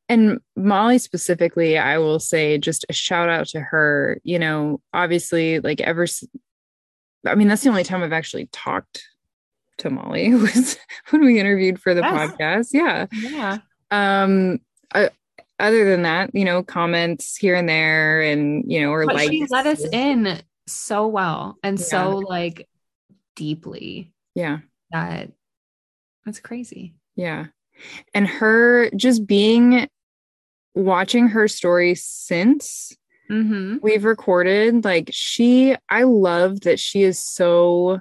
[0.08, 5.60] and molly specifically i will say just a shout out to her you know obviously
[5.60, 6.06] like ever
[7.26, 9.04] i mean that's the only time i've actually talked
[9.78, 10.78] to Molly was
[11.10, 12.30] when we interviewed for the yes.
[12.30, 12.68] podcast.
[12.72, 13.06] Yeah.
[13.12, 13.58] Yeah.
[13.90, 14.60] Um,
[14.94, 15.08] uh,
[15.58, 19.46] other than that, you know, comments here and there and, you know, or like she
[19.48, 21.84] let us in so well and yeah.
[21.84, 22.68] so like
[23.36, 24.12] deeply.
[24.34, 24.58] Yeah.
[24.90, 25.30] That
[26.24, 26.94] that's crazy.
[27.16, 27.46] Yeah.
[28.14, 29.88] And her just being
[30.74, 32.96] watching her story since
[33.30, 33.76] mm-hmm.
[33.82, 38.00] we've recorded, like she, I love that she is so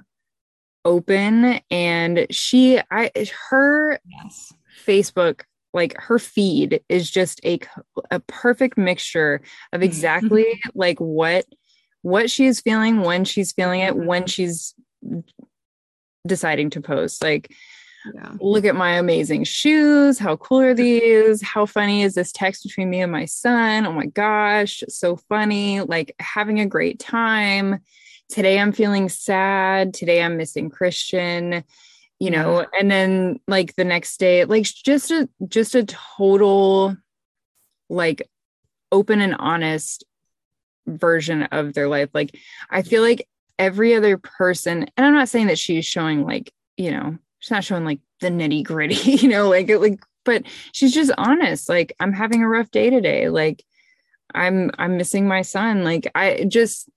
[0.84, 3.10] open and she i
[3.50, 4.52] her yes.
[4.86, 5.42] facebook
[5.74, 7.58] like her feed is just a
[8.10, 9.40] a perfect mixture
[9.72, 9.84] of mm-hmm.
[9.84, 11.44] exactly like what
[12.02, 14.74] what she is feeling when she's feeling it when she's
[16.26, 17.52] deciding to post like
[18.14, 18.32] yeah.
[18.40, 22.90] look at my amazing shoes how cool are these how funny is this text between
[22.90, 27.78] me and my son oh my gosh so funny like having a great time
[28.32, 29.92] today I'm feeling sad.
[29.92, 31.62] Today I'm missing Christian,
[32.18, 32.66] you know, yeah.
[32.80, 36.96] and then like the next day, like just a just a total
[37.90, 38.28] like
[38.90, 40.04] open and honest
[40.86, 42.08] version of their life.
[42.14, 42.34] Like
[42.70, 46.90] I feel like every other person, and I'm not saying that she's showing like, you
[46.90, 51.12] know, she's not showing like the nitty gritty, you know, like like, but she's just
[51.18, 51.68] honest.
[51.68, 53.28] Like I'm having a rough day today.
[53.28, 53.62] Like
[54.34, 55.84] I'm I'm missing my son.
[55.84, 56.88] Like I just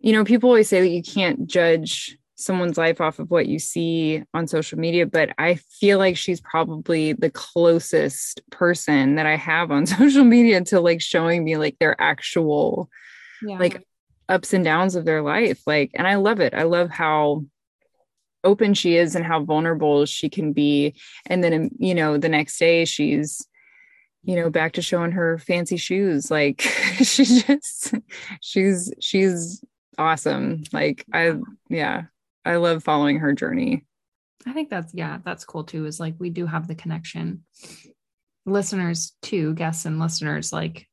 [0.00, 3.58] you know, people always say that you can't judge someone's life off of what you
[3.58, 9.36] see on social media, but I feel like she's probably the closest person that I
[9.36, 12.88] have on social media to like showing me like their actual
[13.42, 13.58] yeah.
[13.58, 13.84] like
[14.28, 15.62] ups and downs of their life.
[15.66, 16.54] Like, and I love it.
[16.54, 17.44] I love how
[18.44, 20.94] open she is and how vulnerable she can be.
[21.26, 23.46] And then, you know, the next day she's,
[24.22, 26.30] you know, back to showing her fancy shoes.
[26.30, 26.60] Like
[27.02, 27.94] she just,
[28.40, 29.64] she's, she's
[29.98, 30.62] awesome.
[30.72, 31.34] Like I
[31.68, 32.04] yeah,
[32.44, 33.84] I love following her journey.
[34.46, 35.84] I think that's yeah, that's cool too.
[35.84, 37.44] Is like we do have the connection.
[38.46, 40.86] Listeners too, guests and listeners, like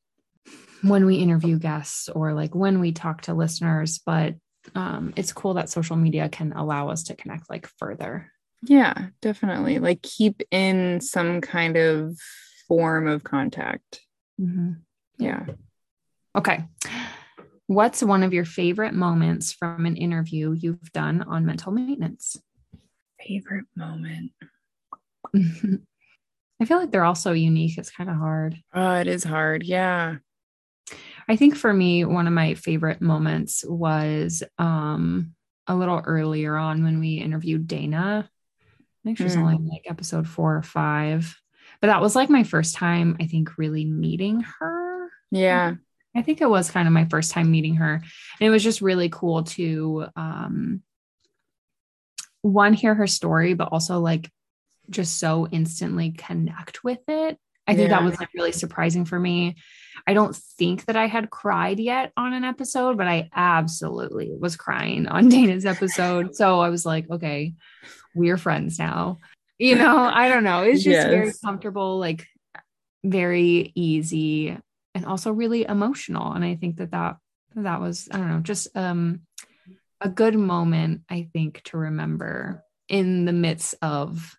[0.82, 4.36] when we interview guests or like when we talk to listeners, but
[4.74, 8.32] um it's cool that social media can allow us to connect like further.
[8.64, 9.80] Yeah, definitely.
[9.80, 12.18] Like keep in some kind of
[12.68, 14.02] form of contact.
[14.42, 14.72] Mm-hmm.
[15.20, 15.46] Yeah.
[16.36, 16.66] Okay.
[17.68, 22.38] What's one of your favorite moments from an interview you've done on mental maintenance?
[23.20, 24.32] Favorite moment.
[25.36, 27.78] I feel like they're all so unique.
[27.78, 28.56] It's kind of hard.
[28.74, 29.64] Oh, it is hard.
[29.64, 30.18] Yeah.
[31.28, 35.34] I think for me, one of my favorite moments was um,
[35.66, 38.30] a little earlier on when we interviewed Dana.
[38.30, 39.42] I think she was mm.
[39.42, 41.36] only like episode four or five.
[41.82, 45.10] But that was like my first time, I think, really meeting her.
[45.32, 45.76] Yeah.
[46.16, 47.96] I think it was kind of my first time meeting her.
[47.96, 50.82] And it was just really cool to um
[52.42, 54.32] one hear her story, but also like
[54.90, 57.40] just so instantly connect with it.
[57.68, 57.98] I think yeah.
[58.00, 59.56] that was like really surprising for me.
[60.06, 64.56] I don't think that I had cried yet on an episode, but I absolutely was
[64.56, 66.36] crying on Dana's episode.
[66.36, 67.56] So I was like, okay,
[68.14, 69.20] we're friends now.
[69.58, 70.62] You know, I don't know.
[70.62, 71.06] It's just yes.
[71.06, 72.28] very comfortable, like
[73.04, 74.58] very easy
[74.96, 76.32] and also really emotional.
[76.32, 77.18] And I think that that
[77.56, 79.22] that was I don't know just um
[80.02, 84.36] a good moment I think to remember in the midst of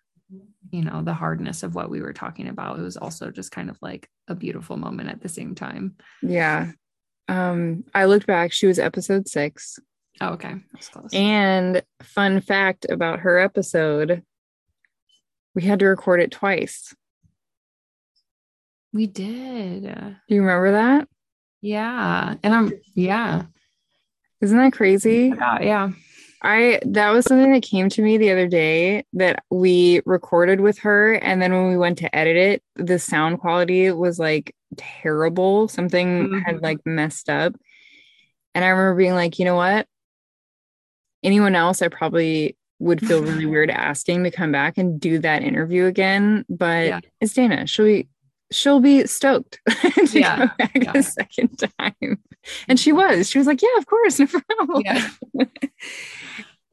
[0.71, 2.79] you know the hardness of what we were talking about.
[2.79, 5.95] It was also just kind of like a beautiful moment at the same time.
[6.21, 6.71] Yeah.
[7.29, 9.79] Um I looked back she was episode 6.
[10.19, 10.55] Oh, okay.
[10.73, 11.13] That's close.
[11.13, 14.23] And fun fact about her episode
[15.53, 16.93] we had to record it twice.
[18.97, 19.83] We did.
[19.83, 21.07] Do you remember that?
[21.61, 22.33] Yeah.
[22.41, 23.43] And I'm, yeah.
[24.41, 25.31] Isn't that crazy?
[25.37, 25.61] Yeah.
[25.61, 25.89] yeah.
[26.41, 30.79] I that was something that came to me the other day that we recorded with
[30.79, 35.67] her and then when we went to edit it the sound quality was like terrible
[35.67, 36.39] something mm-hmm.
[36.39, 37.53] had like messed up
[38.53, 39.87] and I remember being like you know what
[41.23, 45.41] anyone else I probably would feel really weird asking to come back and do that
[45.41, 46.99] interview again but yeah.
[47.19, 48.07] it's Dana she'll be
[48.51, 50.37] she'll be stoked to yeah.
[50.37, 50.91] come back yeah.
[50.95, 52.19] a second time
[52.67, 55.09] and she was she was like yeah of course no problem yeah.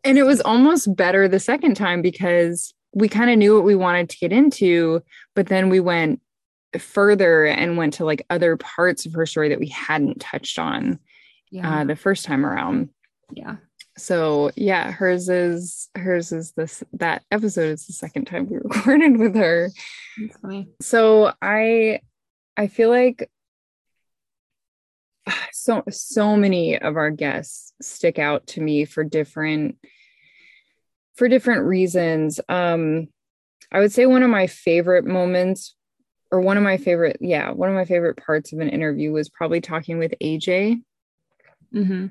[0.04, 3.74] and it was almost better the second time because we kind of knew what we
[3.74, 5.02] wanted to get into,
[5.34, 6.20] but then we went
[6.78, 10.98] further and went to like other parts of her story that we hadn't touched on
[11.50, 11.80] yeah.
[11.80, 12.88] uh, the first time around.
[13.32, 13.56] Yeah.
[13.96, 19.18] So yeah, hers is hers is this that episode is the second time we recorded
[19.18, 19.70] with her.
[20.80, 22.00] So I
[22.56, 23.30] I feel like
[25.52, 29.76] so so many of our guests stick out to me for different
[31.14, 32.40] for different reasons.
[32.48, 33.08] Um,
[33.70, 35.74] I would say one of my favorite moments,
[36.30, 39.28] or one of my favorite, yeah, one of my favorite parts of an interview was
[39.28, 40.80] probably talking with AJ.
[41.72, 42.06] Mm-hmm.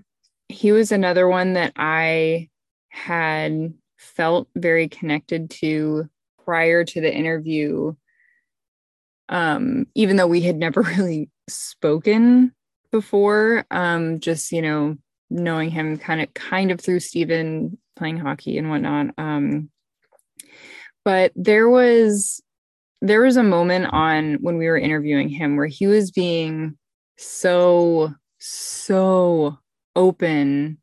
[0.49, 2.49] He was another one that I
[2.89, 6.09] had felt very connected to
[6.43, 7.93] prior to the interview.
[9.29, 12.53] Um, even though we had never really spoken
[12.91, 14.97] before, um, just you know,
[15.29, 19.07] knowing him kind of kind of through Stephen playing hockey and whatnot.
[19.17, 19.69] Um,
[21.05, 22.41] but there was
[23.01, 26.77] there was a moment on when we were interviewing him where he was being
[27.17, 29.57] so so
[29.95, 30.77] open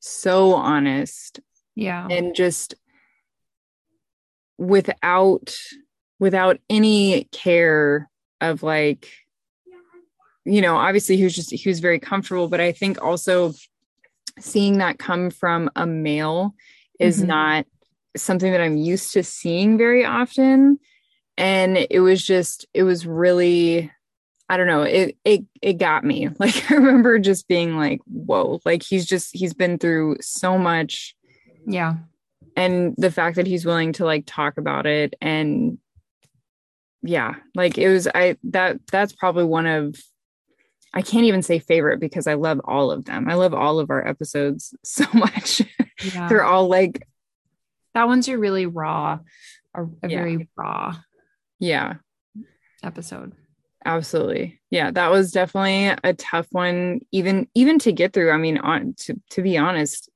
[0.00, 1.40] so honest
[1.74, 2.74] yeah and just
[4.58, 5.56] without
[6.18, 8.10] without any care
[8.40, 9.08] of like
[10.44, 13.52] you know obviously he was just he was very comfortable but i think also
[14.38, 16.54] seeing that come from a male
[16.98, 17.28] is mm-hmm.
[17.28, 17.66] not
[18.16, 20.78] something that I'm used to seeing very often.
[21.36, 23.90] And it was just, it was really,
[24.48, 26.28] I don't know, it it it got me.
[26.38, 31.14] Like I remember just being like, whoa, like he's just he's been through so much.
[31.66, 31.96] Yeah.
[32.56, 35.78] And the fact that he's willing to like talk about it and
[37.02, 39.96] yeah, like it was I that that's probably one of
[40.94, 43.28] I can't even say favorite because I love all of them.
[43.28, 45.62] I love all of our episodes so much.
[46.02, 46.28] Yeah.
[46.28, 47.06] They're all like
[47.94, 49.18] that one's a really raw,
[49.74, 50.08] a, a yeah.
[50.08, 50.96] very raw,
[51.58, 51.94] yeah,
[52.82, 53.32] episode.
[53.84, 54.90] Absolutely, yeah.
[54.90, 58.30] That was definitely a tough one, even even to get through.
[58.30, 60.08] I mean, on to to be honest,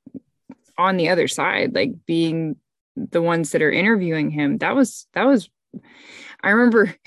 [0.79, 2.57] on the other side, like being
[2.97, 5.49] the ones that are interviewing him, that was that was.
[6.43, 6.95] I remember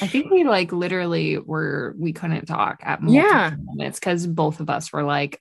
[0.00, 3.54] I think we like literally were we couldn't talk at yeah.
[3.62, 5.40] moments because both of us were like,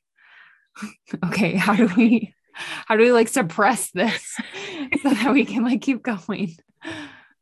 [1.26, 2.34] okay, how do we
[2.86, 4.36] how do we like suppress this
[5.02, 6.56] so that we can like keep going?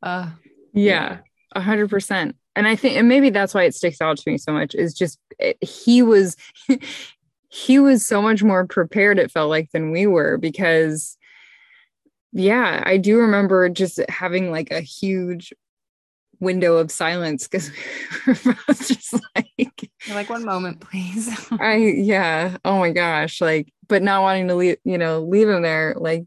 [0.02, 0.30] Uh
[0.72, 1.18] yeah,
[1.52, 2.36] a hundred percent.
[2.54, 4.94] And I think and maybe that's why it sticks out to me so much is
[4.94, 6.36] just it, he was
[7.48, 11.16] he was so much more prepared it felt like than we were because
[12.32, 15.52] yeah, I do remember just having like a huge
[16.40, 17.70] window of silence because
[18.26, 21.30] we were just like You're like one moment please.
[21.60, 25.62] I yeah oh my gosh like but not wanting to leave you know leave him
[25.62, 26.24] there like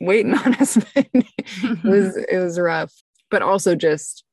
[0.00, 2.92] waiting on us it was it was rough.
[3.30, 4.24] But also just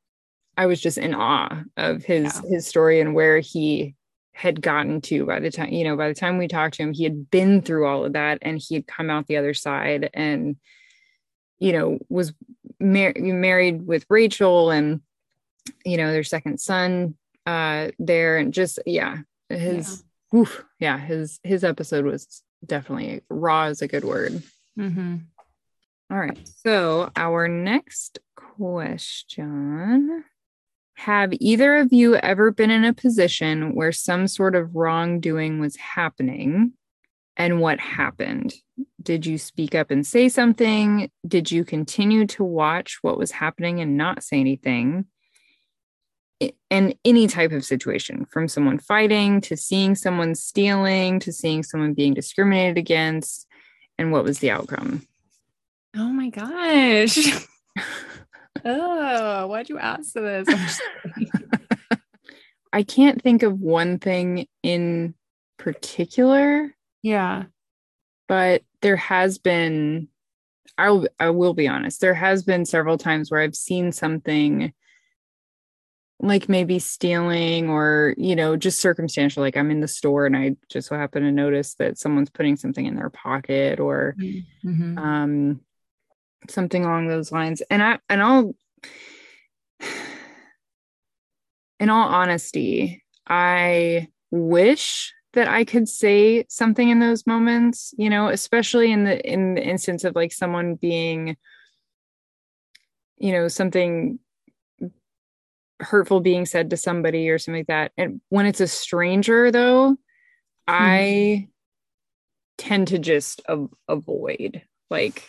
[0.58, 2.50] i was just in awe of his yeah.
[2.50, 3.96] his story and where he
[4.34, 6.94] had gotten to by the time you know by the time we talked to him
[6.94, 10.10] he had been through all of that and he had come out the other side
[10.14, 10.56] and
[11.60, 12.34] you know was
[12.80, 15.02] mar- married with rachel and
[15.86, 19.18] you know their second son uh there and just yeah
[19.50, 24.42] his yeah, oof, yeah his his episode was definitely raw is a good word
[24.78, 25.18] mm-hmm.
[26.10, 30.26] All right so our next question
[31.02, 35.76] have either of you ever been in a position where some sort of wrongdoing was
[35.76, 36.74] happening?
[37.36, 38.54] And what happened?
[39.02, 41.10] Did you speak up and say something?
[41.28, 45.06] Did you continue to watch what was happening and not say anything?
[46.70, 51.96] And any type of situation from someone fighting to seeing someone stealing to seeing someone
[51.96, 53.48] being discriminated against
[53.98, 55.08] and what was the outcome?
[55.96, 57.18] Oh my gosh
[58.66, 60.82] oh why'd you ask this
[62.74, 65.14] i can't think of one thing in
[65.58, 67.44] particular yeah
[68.28, 70.08] but there has been
[70.78, 72.02] I'll, I will be honest.
[72.02, 74.74] There has been several times where I've seen something
[76.20, 80.56] like maybe stealing or you know just circumstantial like i'm in the store and i
[80.70, 84.16] just so happen to notice that someone's putting something in their pocket or
[84.64, 84.98] Mm-hmm.
[85.00, 85.62] um
[86.50, 87.62] something along those lines.
[87.70, 88.56] And i and i'll
[91.80, 98.28] in all honesty i wish that i could say something in those moments you know
[98.28, 101.36] especially in the in the instance of like someone being
[103.18, 104.20] you know something
[105.82, 107.92] hurtful being said to somebody or something like that.
[107.98, 109.98] And when it's a stranger though hmm.
[110.68, 111.48] i
[112.58, 115.24] tend to just a- avoid like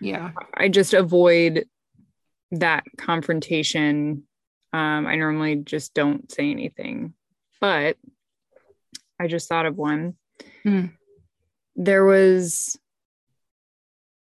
[0.00, 0.32] yeah.
[0.54, 1.66] I just avoid
[2.52, 4.24] that confrontation.
[4.72, 7.14] Um, I normally just don't say anything,
[7.60, 7.96] but
[9.18, 10.14] I just thought of one.
[10.62, 10.86] Hmm.
[11.74, 12.78] There was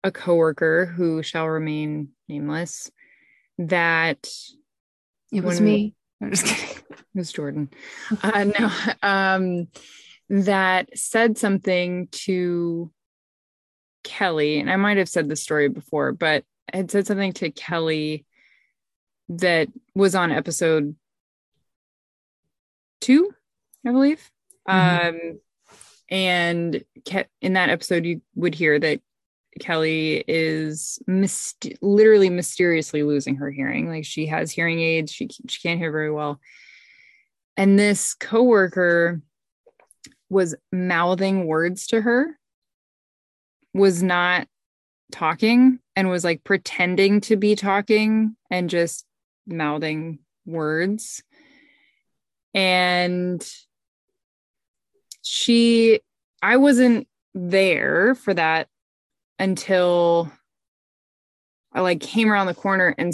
[0.03, 2.89] a coworker who shall remain nameless
[3.57, 4.27] that
[5.31, 5.95] It was When- me.
[6.21, 6.83] I'm just kidding.
[6.89, 7.69] it was Jordan.
[8.21, 8.71] Uh, no,
[9.03, 9.67] um,
[10.29, 12.91] that said something to
[14.03, 16.43] Kelly, and I might have said the story before, but
[16.73, 18.25] I had said something to Kelly
[19.29, 20.95] that was on episode
[22.99, 23.33] two,
[23.85, 24.31] I believe.
[24.67, 25.09] Mhm.
[25.09, 25.39] Um,
[26.09, 29.01] and Ke- in that episode, you would hear that
[29.59, 33.89] Kelly is myst- literally mysteriously losing her hearing.
[33.89, 36.39] Like she has hearing aids, she she can't hear very well.
[37.57, 39.21] And this coworker
[40.29, 42.39] was mouthing words to her,
[43.73, 44.47] was not
[45.11, 49.05] talking, and was like pretending to be talking and just
[49.45, 51.23] mouthing words.
[52.53, 53.45] And
[55.21, 56.01] she,
[56.41, 58.67] I wasn't there for that
[59.39, 60.31] until
[61.73, 63.13] I like came around the corner and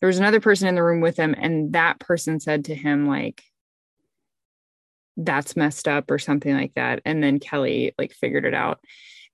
[0.00, 3.08] there was another person in the room with him and that person said to him
[3.08, 3.42] like
[5.16, 8.78] that's messed up or something like that and then Kelly like figured it out.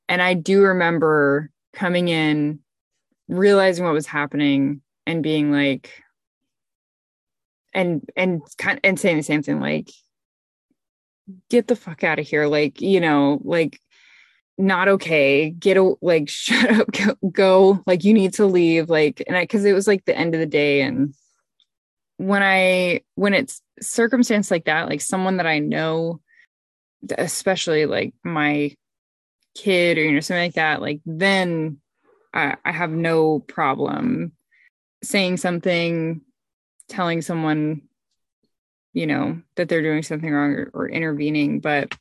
[0.08, 2.60] And I do remember coming in
[3.28, 5.90] realizing what was happening and being like
[7.72, 9.90] and and kind of, and saying the same thing like
[11.48, 12.46] get the fuck out of here.
[12.46, 13.80] Like you know like
[14.56, 15.50] not okay.
[15.50, 16.90] Get a like shut up.
[16.92, 17.82] Go, go.
[17.86, 18.88] Like you need to leave.
[18.88, 20.82] Like and i because it was like the end of the day.
[20.82, 21.14] And
[22.16, 26.20] when i when it's circumstance like that like someone that i know
[27.18, 28.72] especially like my
[29.54, 31.78] kid or you know something like that like then
[32.32, 34.32] i, I have no problem
[35.02, 36.20] saying something
[36.88, 37.82] telling someone
[38.92, 41.94] you know that they're doing something wrong or, or intervening but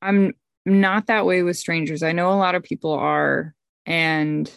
[0.00, 3.54] i'm not that way with strangers i know a lot of people are
[3.84, 4.50] and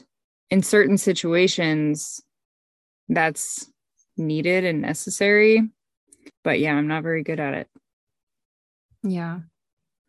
[0.51, 2.21] in certain situations
[3.09, 3.69] that's
[4.17, 5.67] needed and necessary
[6.43, 7.67] but yeah i'm not very good at it
[9.03, 9.39] Yeah.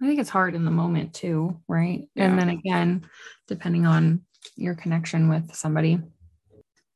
[0.03, 2.09] I think it's hard in the moment too, right?
[2.15, 2.25] Yeah.
[2.27, 3.07] And then again,
[3.49, 4.23] depending on
[4.57, 5.99] your connection with somebody.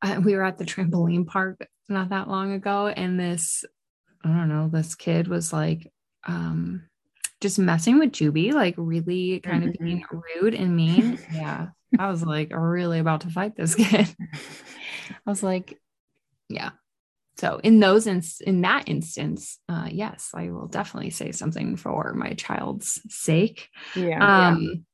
[0.01, 3.63] Uh, we were at the trampoline park not that long ago, and this,
[4.23, 5.91] I don't know, this kid was like,
[6.25, 6.83] um,
[7.39, 9.79] just messing with Juby, like really kind of Mhm.
[9.83, 11.19] being rude and mean.
[11.33, 11.69] yeah.
[11.99, 14.07] I was like really about to fight this kid.
[15.09, 15.79] I was like,
[16.49, 16.71] yeah.
[17.41, 22.13] So in those ins- in that instance, uh, yes, I will definitely say something for
[22.13, 23.67] my child's sake.
[23.95, 24.85] yeah Um,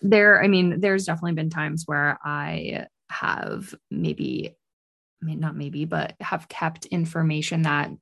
[0.00, 4.56] there, I mean, there's definitely been times where I have maybe,
[5.22, 7.92] I mean, not maybe, but have kept information that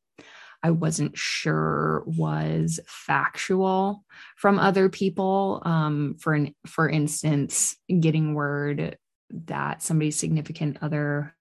[0.62, 4.06] I wasn't sure was factual
[4.38, 5.60] from other people.
[5.66, 8.96] Um, for an, for instance, getting word
[9.46, 11.34] that somebody's significant other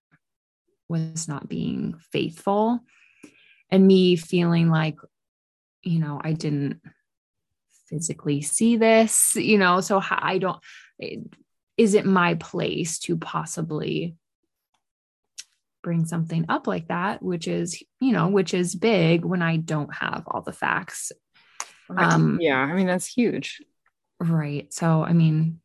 [0.90, 2.80] was not being faithful,
[3.70, 4.98] and me feeling like,
[5.84, 6.82] you know, I didn't
[7.88, 10.60] physically see this, you know, so I don't.
[11.78, 14.16] Is it my place to possibly
[15.82, 19.94] bring something up like that, which is, you know, which is big when I don't
[19.96, 21.14] have all the facts.
[21.98, 23.64] Um, yeah i mean that's huge
[24.20, 24.72] Right.
[24.74, 25.62] So, I mean,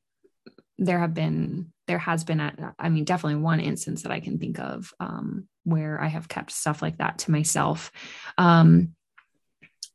[0.78, 4.38] there have been, there has been, a, I mean, definitely one instance that I can
[4.38, 7.92] think of um, where I have kept stuff like that to myself.
[8.38, 8.94] Um,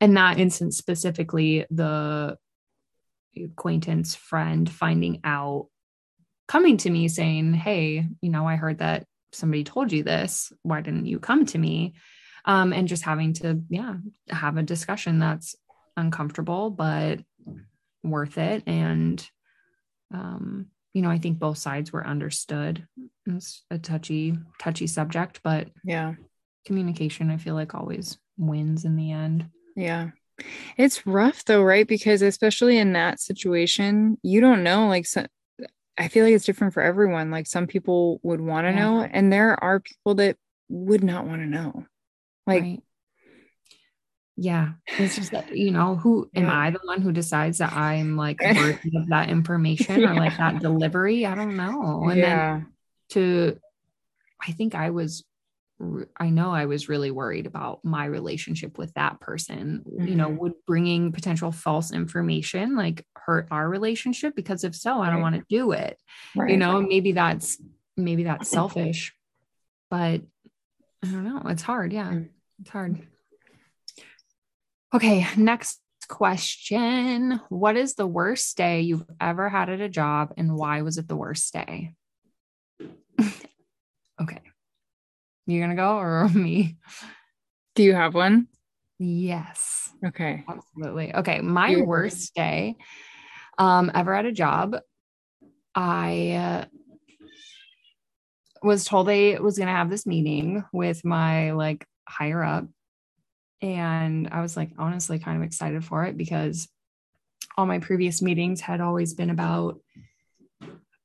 [0.02, 2.38] and that instance specifically, the
[3.36, 5.68] acquaintance friend finding out,
[6.48, 10.52] coming to me saying, Hey, you know, I heard that somebody told you this.
[10.64, 11.94] Why didn't you come to me?
[12.46, 13.96] Um, and just having to, yeah,
[14.30, 15.56] have a discussion that's
[15.98, 17.20] uncomfortable, but
[18.04, 18.64] worth it.
[18.66, 19.30] And,
[20.14, 22.88] um, you know, I think both sides were understood.
[23.26, 26.16] It's a touchy, touchy subject, but yeah
[26.66, 29.49] communication, I feel like always wins in the end.
[29.76, 30.10] Yeah.
[30.78, 31.88] It's rough though, right?
[31.88, 34.88] Because especially in that situation, you don't know.
[34.88, 35.26] Like, so,
[35.97, 37.32] I feel like it's different for everyone.
[37.32, 38.80] Like, some people would want to Yeah.
[38.80, 40.38] know, and there are people that
[40.70, 41.86] would not want to know.
[42.45, 42.84] Like, Right.
[44.42, 46.58] Yeah, it's just that, you know, who am Yeah.
[46.60, 50.60] I the one who decides that I'm like worthy of that information or like that
[50.60, 51.26] delivery?
[51.26, 52.08] I don't know.
[52.10, 52.62] And then yeah,
[53.10, 53.58] to
[54.48, 55.26] i think i was
[56.18, 60.38] i know i was really worried about my relationship with that person you know Mhm.
[60.40, 65.22] would bringing potential false information like hurt our relationship because if so i don't Right.
[65.22, 65.98] want to do it
[66.36, 66.52] right.
[66.52, 67.62] you know maybe that's
[67.98, 69.14] maybe that's selfish
[69.90, 70.22] but
[71.04, 72.30] i don't know it's hard yeah Mm.
[72.62, 73.08] it's hard
[74.94, 77.40] okay next question.
[77.50, 81.08] What is the worst day you've ever had at a job and why was it
[81.08, 81.94] the worst day?
[84.22, 84.42] Okay.
[85.48, 86.76] You're gonna go or me?
[87.76, 88.48] Do you have one?
[88.98, 89.90] yes.
[90.06, 90.44] Okay.
[90.50, 91.16] absolutely.
[91.16, 92.76] Okay my You- worst day
[93.58, 94.76] um ever at a job
[95.76, 96.66] i uh,
[98.62, 102.66] was told i was going to have this meeting with my like higher up
[103.62, 106.68] and i was like honestly kind of excited for it because
[107.57, 109.80] all my previous meetings had always been about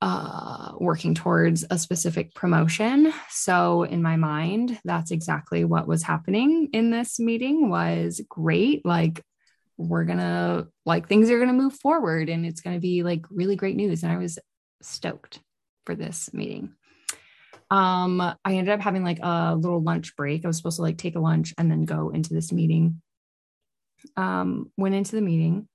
[0.00, 3.10] uh, working towards a specific promotion.
[3.30, 9.22] So in my mind that's exactly what was happening in this meeting was great like
[9.78, 13.76] we're gonna like things are gonna move forward and it's gonna be like really great
[13.76, 14.02] news.
[14.02, 14.38] And i was
[14.82, 15.40] stoked
[15.86, 16.74] for this meeting
[17.70, 20.44] um i ended up having like a little lunch break.
[20.44, 23.00] I was supposed to like take a lunch and then go into this meeting.
[24.16, 25.68] Um went into the meeting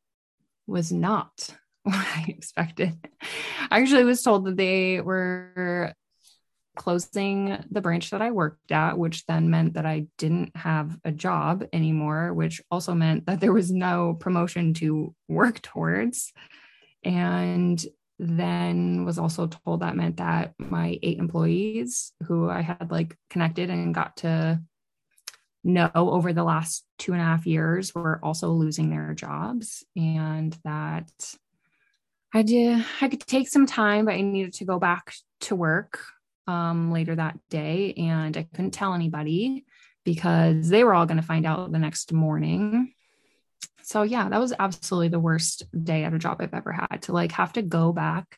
[0.68, 1.50] was not
[1.84, 2.94] what i expected.
[3.72, 5.94] I actually was told that they were
[6.76, 11.12] closing the branch that i worked at which then meant that i didn't have a
[11.12, 16.32] job anymore which also meant that there was no promotion to work towards.
[17.04, 17.84] And
[18.20, 23.70] then was also told that meant that my eight employees who I had like connected
[23.70, 24.62] and got to
[25.64, 30.58] know over the last two and a half years were also losing their jobs and
[30.66, 31.10] that
[32.34, 36.00] I did I could take some time, but I needed to go back to work
[36.46, 39.66] um, later that day and I couldn't tell anybody
[40.04, 42.94] because they were all going to find out the next morning
[43.84, 47.12] so yeah that was absolutely the worst day at a job i've ever had to
[47.12, 48.38] like have to go back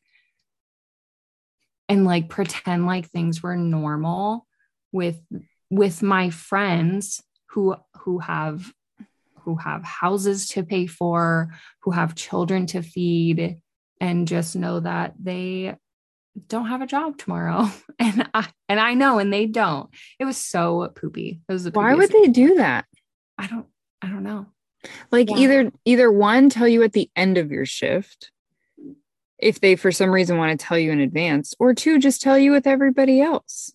[1.90, 4.48] and like pretend like things were normal
[4.92, 5.22] with
[5.70, 8.72] with my friends who who have
[9.44, 11.50] who have houses to pay for
[11.82, 13.58] who have children to feed
[14.00, 15.76] and just know that they
[16.48, 17.70] don't have a job tomorrow.
[18.00, 19.90] And i and i know and they don't.
[20.18, 21.42] It was so poopy.
[21.48, 22.86] It was the Why would they do that?
[23.38, 23.68] i don't
[24.02, 24.46] i don't know
[25.12, 25.38] Like Yeah.
[25.38, 28.32] either either one tell you at the end of your shift
[29.38, 32.38] if they for some reason want to tell you in advance or two just tell
[32.38, 33.74] you with everybody else.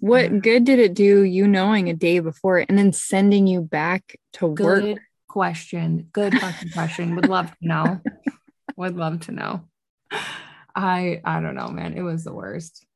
[0.00, 0.38] What Yeah.
[0.38, 4.54] good did it do you knowing a day before and then sending you back to
[4.54, 4.98] Good work?
[5.28, 6.08] question.
[6.12, 7.14] Good fucking question.
[7.16, 8.00] Would love to know.
[8.76, 9.64] Would love to know.
[10.74, 11.94] I I don't know, man.
[11.94, 12.86] It was the worst.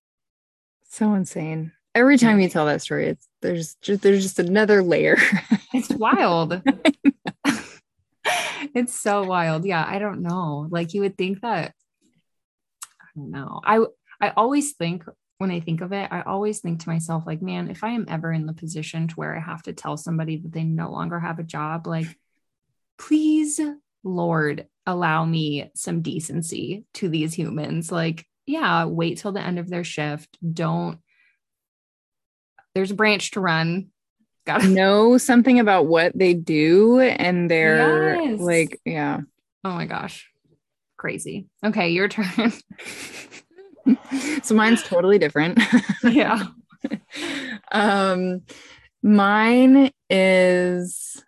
[0.88, 1.72] So insane.
[1.94, 5.16] Every time you tell that story, it's there's just there's just another layer.
[5.74, 6.60] It's wild.
[8.74, 9.64] it's so wild.
[9.64, 10.66] Yeah, I don't know.
[10.68, 11.72] Like you would think that
[13.00, 13.62] I don't know.
[13.64, 13.82] I
[14.20, 15.04] I always think
[15.38, 18.04] when I think of it, I always think to myself like, man, if I am
[18.06, 21.18] ever in the position to where I have to tell somebody that they no longer
[21.18, 22.18] have a job, like
[22.98, 23.58] please
[24.04, 27.92] Lord, allow me some decency to these humans.
[27.92, 30.36] Like, yeah, wait till the end of their shift.
[30.52, 30.98] Don't
[32.74, 33.88] there's a branch to run.
[34.46, 38.40] Got to know something about what they do and they're Yes.
[38.40, 39.20] like, yeah.
[39.64, 40.28] Oh my gosh.
[40.96, 41.46] Crazy.
[41.64, 42.52] Okay, your turn.
[44.42, 45.58] so mine's totally different.
[46.04, 46.46] yeah.
[47.70, 48.42] um
[49.02, 51.22] mine is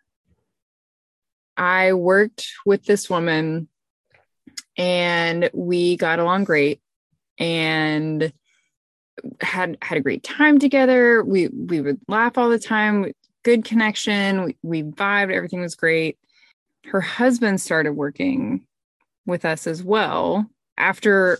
[1.56, 3.68] I worked with this woman
[4.76, 6.80] and we got along great
[7.38, 8.32] and
[9.40, 11.22] had had a great time together.
[11.22, 13.12] We we would laugh all the time,
[13.42, 16.18] good connection, we, we vibed, everything was great.
[16.86, 18.66] Her husband started working
[19.26, 20.46] with us as well
[20.76, 21.38] after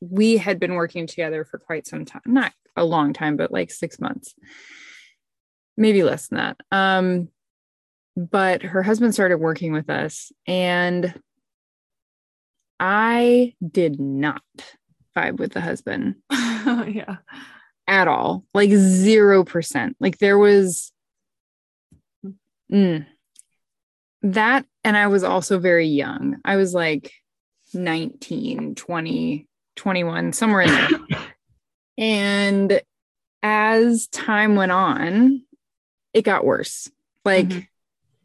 [0.00, 2.22] we had been working together for quite some time.
[2.26, 4.34] Not a long time, but like 6 months.
[5.76, 6.56] Maybe less than that.
[6.72, 7.28] Um
[8.16, 11.14] but her husband started working with us and
[12.80, 14.42] I did not
[15.16, 16.16] vibe with the husband.
[16.88, 17.16] yeah.
[17.86, 18.44] at all.
[18.54, 19.94] Like 0%.
[20.00, 20.92] Like there was
[22.72, 23.06] mm,
[24.22, 26.38] that and I was also very young.
[26.44, 27.12] I was like
[27.74, 29.46] 19, 20,
[29.76, 31.18] 21, somewhere in there.
[31.98, 32.80] and
[33.42, 35.42] as time went on,
[36.12, 36.90] it got worse.
[37.24, 37.60] Like mm-hmm.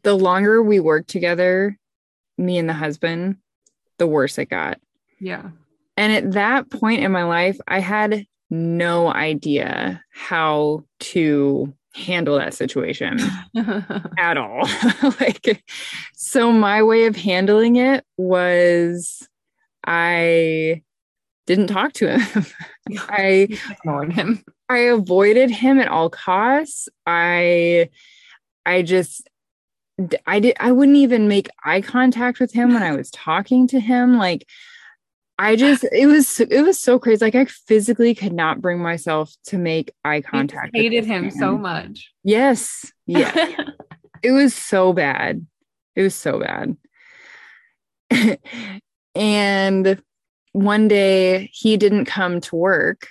[0.02, 1.78] the longer we worked together,
[2.38, 3.36] me and the husband,
[3.98, 4.80] the worse it got.
[5.18, 5.50] Yeah.
[5.96, 12.54] And at that point in my life, I had no idea how to handle that
[12.54, 13.18] situation
[14.18, 14.68] at all.
[15.20, 15.64] like,
[16.14, 19.26] so my way of handling it was
[19.86, 20.82] I
[21.46, 22.46] didn't talk to him.
[23.08, 24.44] I ignored him.
[24.68, 26.88] I avoided him at all costs.
[27.06, 27.88] I
[28.66, 29.28] I just
[30.26, 33.80] I did I wouldn't even make eye contact with him when I was talking to
[33.80, 34.46] him like
[35.38, 39.34] I just it was it was so crazy like I physically could not bring myself
[39.46, 40.74] to make eye contact.
[40.74, 42.10] I hated him so much.
[42.24, 42.90] Yes.
[43.06, 43.34] Yeah.
[44.22, 45.46] it was so bad.
[45.94, 46.76] It was so bad.
[49.14, 50.02] and
[50.52, 53.08] one day he didn't come to work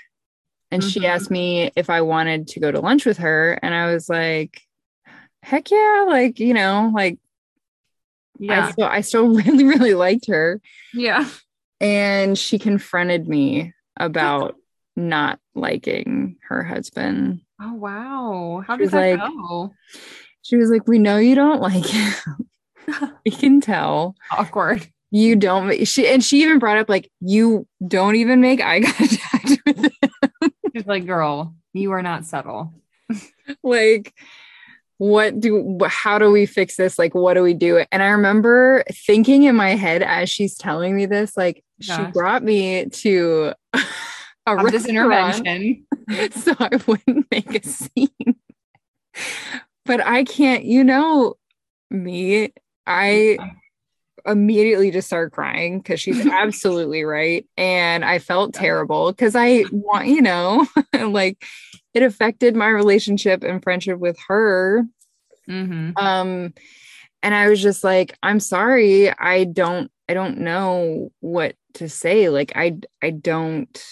[0.71, 0.89] and mm-hmm.
[0.89, 3.57] she asked me if I wanted to go to lunch with her.
[3.61, 4.61] And I was like,
[5.41, 6.05] heck yeah.
[6.07, 7.17] Like, you know, like,
[8.39, 10.59] yeah, I still, I still really, really liked her.
[10.93, 11.30] Yeah.
[11.80, 14.55] And she confronted me about
[14.95, 17.41] not liking her husband.
[17.61, 18.63] Oh, wow.
[18.65, 19.73] How did that like, go?
[20.41, 22.49] She was like, We know you don't like him.
[23.26, 24.15] we can tell.
[24.32, 28.82] Awkward you don't she and she even brought up like you don't even make eye
[28.84, 30.51] contact with him.
[30.76, 32.73] She's like, girl, you are not subtle.
[33.63, 34.13] like
[34.98, 36.98] what do how do we fix this?
[36.98, 37.84] Like what do we do?
[37.91, 41.98] And i remember thinking in my head as she's telling me this like Gosh.
[41.98, 43.54] she brought me to
[44.48, 45.86] a this intervention.
[46.36, 48.36] So i wouldn't make a scene.
[49.86, 51.36] But i can't you know
[51.89, 52.54] me
[52.86, 53.38] i
[54.26, 57.45] immediately just started crying because she's absolutely right.
[57.57, 61.43] And I felt terrible because I want, you know, like
[61.93, 64.84] it affected my relationship and friendship with her.
[65.49, 65.91] Mm-hmm.
[65.97, 66.53] Um,
[67.23, 72.30] and I was just like, I'm sorry, I don't, I don't know what to say.
[72.30, 73.84] Like, I, I don't.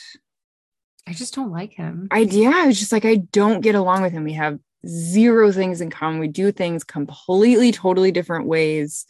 [1.05, 2.07] I just don't like him.
[2.11, 4.23] I yeah, I was just like, I don't get along with him.
[4.23, 4.57] We have
[4.87, 6.19] zero things in common.
[6.19, 9.05] We do things completely, totally different ways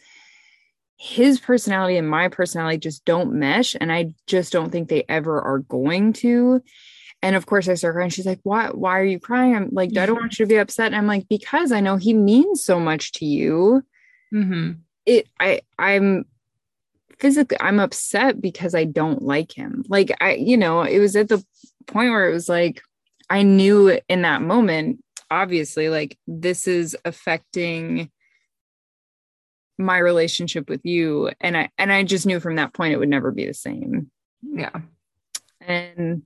[1.04, 5.38] his personality and my personality just don't mesh and i just don't think they ever
[5.38, 6.62] are going to.
[7.20, 8.08] And of course i start crying.
[8.08, 9.54] She's like why why are you crying?
[9.54, 10.86] I'm like i don't want you to be upset.
[10.86, 13.82] And i'm like because i know he means so much to you.
[14.32, 14.72] Mm-hmm.
[15.04, 16.24] it i i'm
[17.18, 19.84] physically i'm upset because i don't like him.
[19.88, 21.44] Like i you know it was at the
[21.86, 22.80] point where it was like
[23.28, 28.10] i knew in that moment obviously like this is affecting
[29.78, 33.08] my relationship with you and i and i just knew from that point it would
[33.08, 34.10] never be the same.
[34.42, 34.70] Yeah.
[35.60, 36.22] And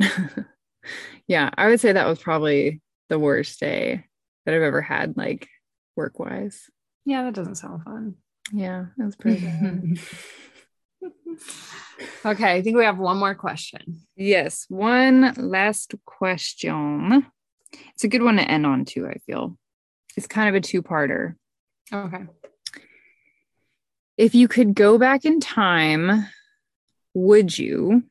[1.26, 4.04] yeah i would say that was probably the worst day
[4.46, 5.48] that i've ever had like
[5.96, 6.70] work wise
[7.04, 8.14] yeah that doesn't sound fun.
[8.52, 9.98] Yeah that was pretty bad.
[12.24, 14.00] Okay i think we have one more question.
[14.16, 17.26] Yes one last question.
[17.94, 19.56] It's a good one to end on too i feel.
[20.16, 21.34] It's kind of a two-parter.
[21.92, 22.24] Okay
[24.18, 26.26] if you could go back in time,
[27.14, 28.02] would you?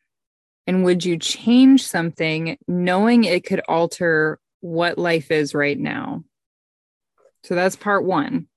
[0.66, 6.24] And would you change something knowing it could alter what life is right now?
[7.44, 8.48] So that's part one.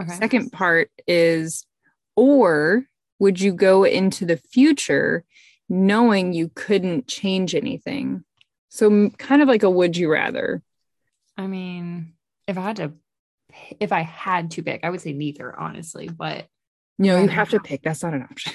[0.00, 0.12] Okay.
[0.14, 1.66] Second part is,
[2.14, 2.84] or
[3.18, 5.24] would you go into the future
[5.68, 8.22] knowing you couldn't change anything?
[8.68, 10.62] So, kind of like a would you rather.
[11.38, 12.14] I mean,
[12.46, 12.92] if I had to,
[13.80, 16.08] if I had to pick, I would say neither, honestly.
[16.08, 16.46] But
[16.98, 17.82] no, you have to pick.
[17.82, 18.52] That's not an option.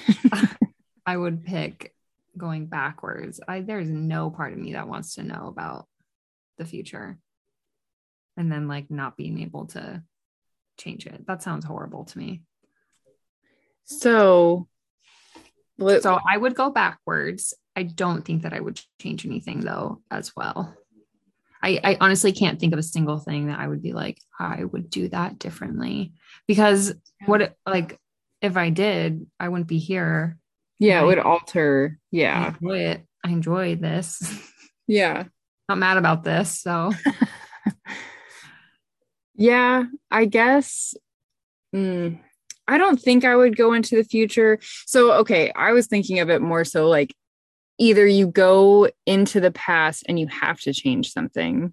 [1.06, 1.94] I would pick
[2.36, 3.40] going backwards.
[3.46, 5.86] I there's no part of me that wants to know about
[6.58, 7.18] the future.
[8.36, 10.02] And then like not being able to
[10.78, 11.26] change it.
[11.26, 12.42] That sounds horrible to me.
[13.84, 14.68] So
[15.78, 17.54] so I would go backwards.
[17.74, 20.74] I don't think that I would change anything though as well.
[21.62, 24.64] I, I honestly can't think of a single thing that I would be like, I
[24.64, 26.12] would do that differently.
[26.48, 26.94] Because
[27.26, 28.00] what like
[28.42, 30.36] if I did, I wouldn't be here.
[30.78, 31.98] Yeah, it would alter.
[32.10, 32.42] Yeah.
[32.42, 33.06] I enjoy it.
[33.24, 34.22] I enjoy this.
[34.88, 35.24] Yeah.
[35.68, 36.60] Not mad about this.
[36.60, 36.92] So
[39.34, 40.94] yeah, I guess.
[41.74, 42.18] Mm,
[42.68, 44.58] I don't think I would go into the future.
[44.86, 47.14] So, okay, I was thinking of it more so like
[47.78, 51.72] either you go into the past and you have to change something,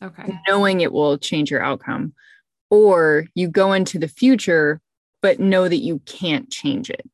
[0.00, 0.38] Okay.
[0.48, 2.12] knowing it will change your outcome,
[2.70, 4.80] or you go into the future,
[5.22, 7.08] but know that you can't change it.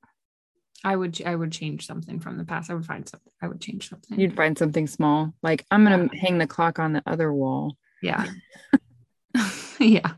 [0.84, 2.70] I would I would change something from the past.
[2.70, 3.32] I would find something.
[3.42, 4.18] I would change something.
[4.18, 7.76] You'd find something small, like I'm going to hang the clock on the other wall.
[8.02, 8.26] yeah.
[9.78, 10.12] yeah.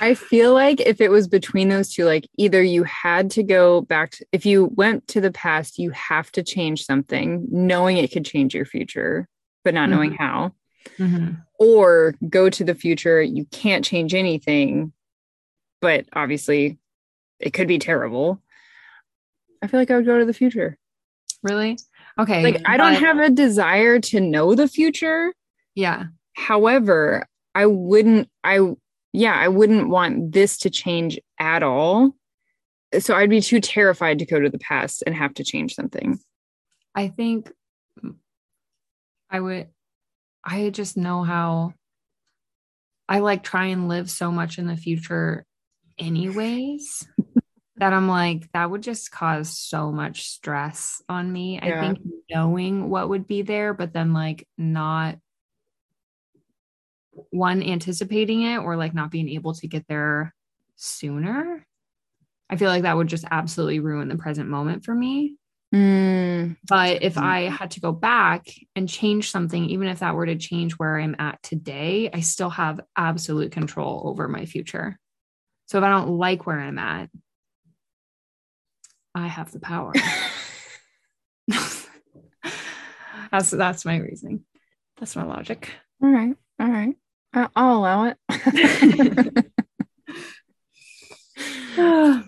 [0.00, 3.80] I feel like if it was between those two, like either you had to go
[3.80, 8.12] back, to, if you went to the past, you have to change something, knowing it
[8.12, 9.28] could change your future,
[9.64, 10.52] but not knowing how,
[10.98, 11.42] Mhm.
[11.58, 14.92] or go to the future, you can't change anything,
[15.82, 16.78] but obviously
[17.38, 18.40] it could be terrible.
[19.60, 20.78] I feel like I would go to the future.
[21.42, 21.76] Really?
[22.18, 22.42] Okay.
[22.42, 25.34] Like, I don't but- have a desire to know the future.
[25.74, 26.04] Yeah.
[26.34, 28.60] However, I wouldn't, I,
[29.12, 32.14] yeah, I wouldn't want this to change at all.
[32.98, 36.18] So I'd be too terrified to go to the past and have to change something.
[36.94, 37.50] I think
[39.30, 39.68] I would,
[40.44, 41.72] I just know how
[43.08, 45.44] I like try and live so much in the future,
[45.98, 47.06] anyways,
[47.76, 51.58] that I'm like, that would just cause so much stress on me.
[51.60, 51.98] I think
[52.30, 55.18] knowing what would be there, but then like not
[57.30, 60.34] one anticipating it or like not being able to get there
[60.76, 61.66] sooner.
[62.50, 65.36] I feel like that would just absolutely ruin the present moment for me.
[65.74, 67.22] Mm, But if Mhm.
[67.22, 70.98] I had to go back and change something, even if that were to change where
[70.98, 74.98] I'm at today, I still have absolute control over my future.
[75.72, 77.08] So if I don't like where I'm at,
[79.14, 79.94] I have the power.
[83.30, 84.44] that's that's my reasoning.
[84.98, 85.70] That's my logic.
[86.02, 86.36] all right.
[86.60, 86.94] All right.
[87.56, 88.18] I'll allow it.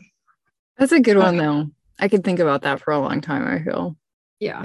[0.79, 1.45] That's a good one, Okay.
[1.45, 1.67] though.
[2.01, 3.99] I could think about that for a long time, I feel.
[4.41, 4.65] yeah,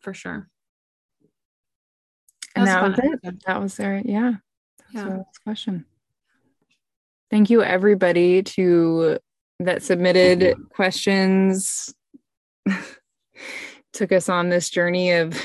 [0.00, 0.48] for sure.
[2.54, 3.42] And That that was was a fun it.
[3.46, 4.00] That was there.
[4.04, 4.34] Yeah.
[4.78, 5.10] That's Yeah.
[5.10, 5.86] our last question.
[7.30, 9.18] Thank you, everybody, to
[9.60, 11.94] that submitted questions.
[13.92, 15.34] Took us on this journey of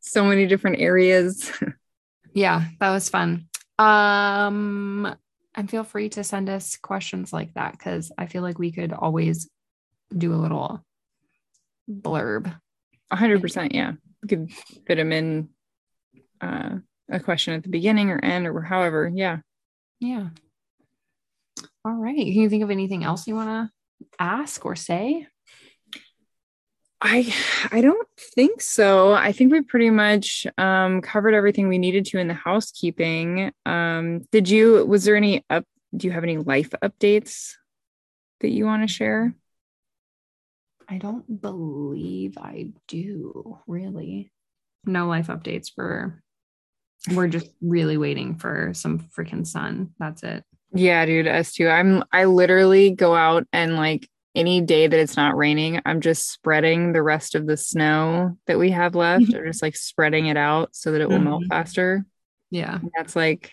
[0.00, 1.52] so many different areas.
[2.34, 3.46] Yeah, that was fun.
[3.78, 5.14] Um,
[5.54, 8.92] and feel free to send us questions like that because I feel like we could
[8.92, 9.48] always
[10.16, 10.84] do a little
[11.90, 12.54] blurb.
[13.12, 13.72] 100%.
[13.72, 13.92] Yeah.
[14.22, 14.52] You could
[14.86, 15.48] fit them in
[16.40, 16.76] uh,
[17.10, 19.10] a question at the beginning or end or however.
[19.12, 19.38] Yeah.
[20.02, 20.30] Yeah.
[21.84, 22.16] All right.
[22.16, 25.28] Can you think of anything else you want to ask or say?
[27.00, 27.32] I
[27.70, 29.12] I don't think so.
[29.12, 33.52] I think we pretty much um, covered everything we needed to in the housekeeping.
[33.64, 34.84] Um, did you?
[34.86, 35.64] Was there any up?
[35.96, 37.52] Do you have any life updates
[38.40, 39.36] that you want to share?
[40.88, 44.32] I don't believe I do really.
[44.84, 46.22] No life updates for
[47.14, 49.90] we're just really waiting for some freaking sun.
[49.98, 50.44] That's it.
[50.74, 51.68] Yeah, dude, us too.
[51.68, 52.02] I'm.
[52.12, 56.92] I literally go out and like any day that it's not raining, I'm just spreading
[56.92, 60.74] the rest of the snow that we have left, or just like spreading it out
[60.74, 61.48] so that it will melt Mhm.
[61.48, 62.06] faster.
[62.50, 62.76] Yeah.
[62.80, 63.52] And that's like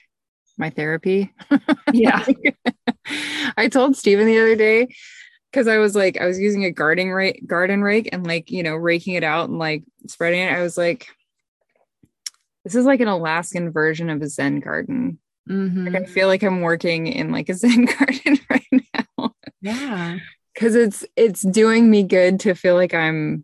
[0.57, 1.33] my therapy.
[1.91, 2.25] Yeah.
[3.57, 4.87] I told Steven the other day
[5.51, 8.63] because I was like, I was using a gardening rake, garden rake, and like you
[8.63, 10.53] know, raking it out and like spreading it.
[10.53, 11.07] I was like,
[12.63, 15.19] this is like an Alaskan version of a Zen garden.
[15.49, 15.91] Mhm.
[15.93, 18.83] Like I feel like I'm working in like a Zen garden right
[19.19, 20.17] now Yeah.
[20.53, 23.43] because it's it's doing me good to feel like I'm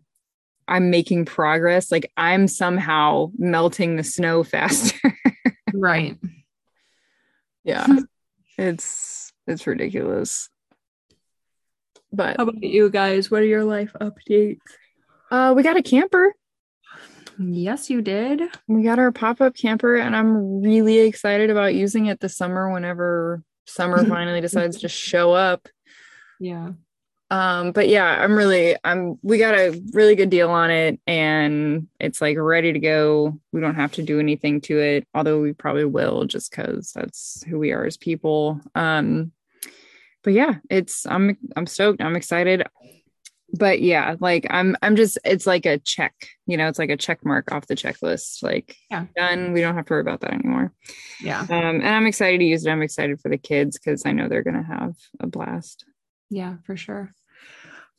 [0.68, 1.90] I'm making progress.
[1.92, 4.98] Like I'm somehow melting the snow faster.
[5.74, 6.16] Right.
[7.64, 7.86] yeah,
[8.58, 10.48] it's it's ridiculous.
[12.12, 13.30] But How about you guys?
[13.30, 14.58] What are your life updates?
[15.30, 16.34] uh, we got a camper.
[17.38, 18.42] Yes, you did.
[18.66, 22.72] We got our pop up camper, and I'm really excited about using it this summer.
[22.72, 25.68] Whenever summer finally decides to show up.
[26.38, 26.72] Yeah.
[27.30, 31.88] um but yeah i'm really i'm we got a really good deal on it and
[31.98, 35.52] it's like ready to go we don't have to do anything to it although we
[35.54, 39.32] probably will just because that's who we are as people um
[40.22, 42.62] but yeah it's i'm i'm stoked i'm excited
[43.58, 46.14] but yeah like i'm i'm just it's like a check
[46.46, 49.06] you know it's like a check mark off the checklist like Yeah.
[49.16, 50.72] done we don't have to worry about that anymore
[51.20, 51.40] Yeah.
[51.40, 54.28] um and i'm excited to use it i'm excited for the kids because i know
[54.28, 55.84] they're gonna have a blast
[56.30, 57.12] Yeah, for sure.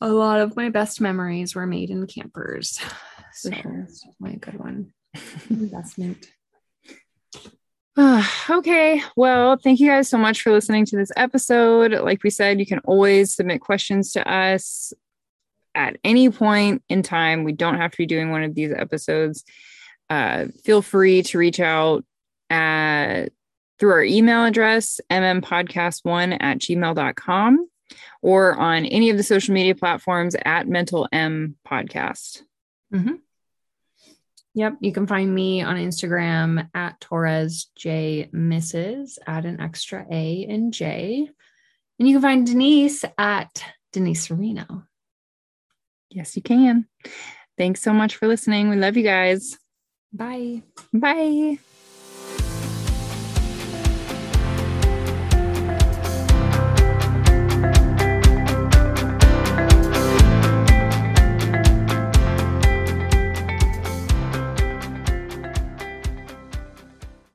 [0.00, 2.78] A lot of my best memories were made in campers.
[3.32, 3.84] So sure.
[3.88, 4.92] it's definitely a good one.
[5.50, 6.26] Investment.
[8.50, 9.02] okay.
[9.16, 11.92] Well, thank you guys so much for listening to this episode.
[11.92, 14.92] Like we said, you can always submit questions to us
[15.78, 19.44] at any point in time, we don't have to be doing one of these episodes,
[20.10, 22.04] uh, feel free to reach out
[22.50, 23.26] at,
[23.78, 27.68] through our email address, mmpodcast1 at gmail.com,
[28.22, 32.42] or on any of the social media platforms at Mental M Podcast.
[32.92, 33.14] Mm-hmm.
[34.54, 34.78] Yep.
[34.80, 39.18] You can find me on Instagram at Torres J Mrs.
[39.28, 41.30] Add an extra A and J.
[42.00, 43.62] And you can find Denise at
[43.92, 44.87] Denise Sereno.
[46.10, 46.86] Yes, you can.
[47.56, 48.68] Thanks so much for listening.
[48.68, 49.58] We love you guys.
[50.12, 50.62] Bye.
[50.92, 51.58] Bye.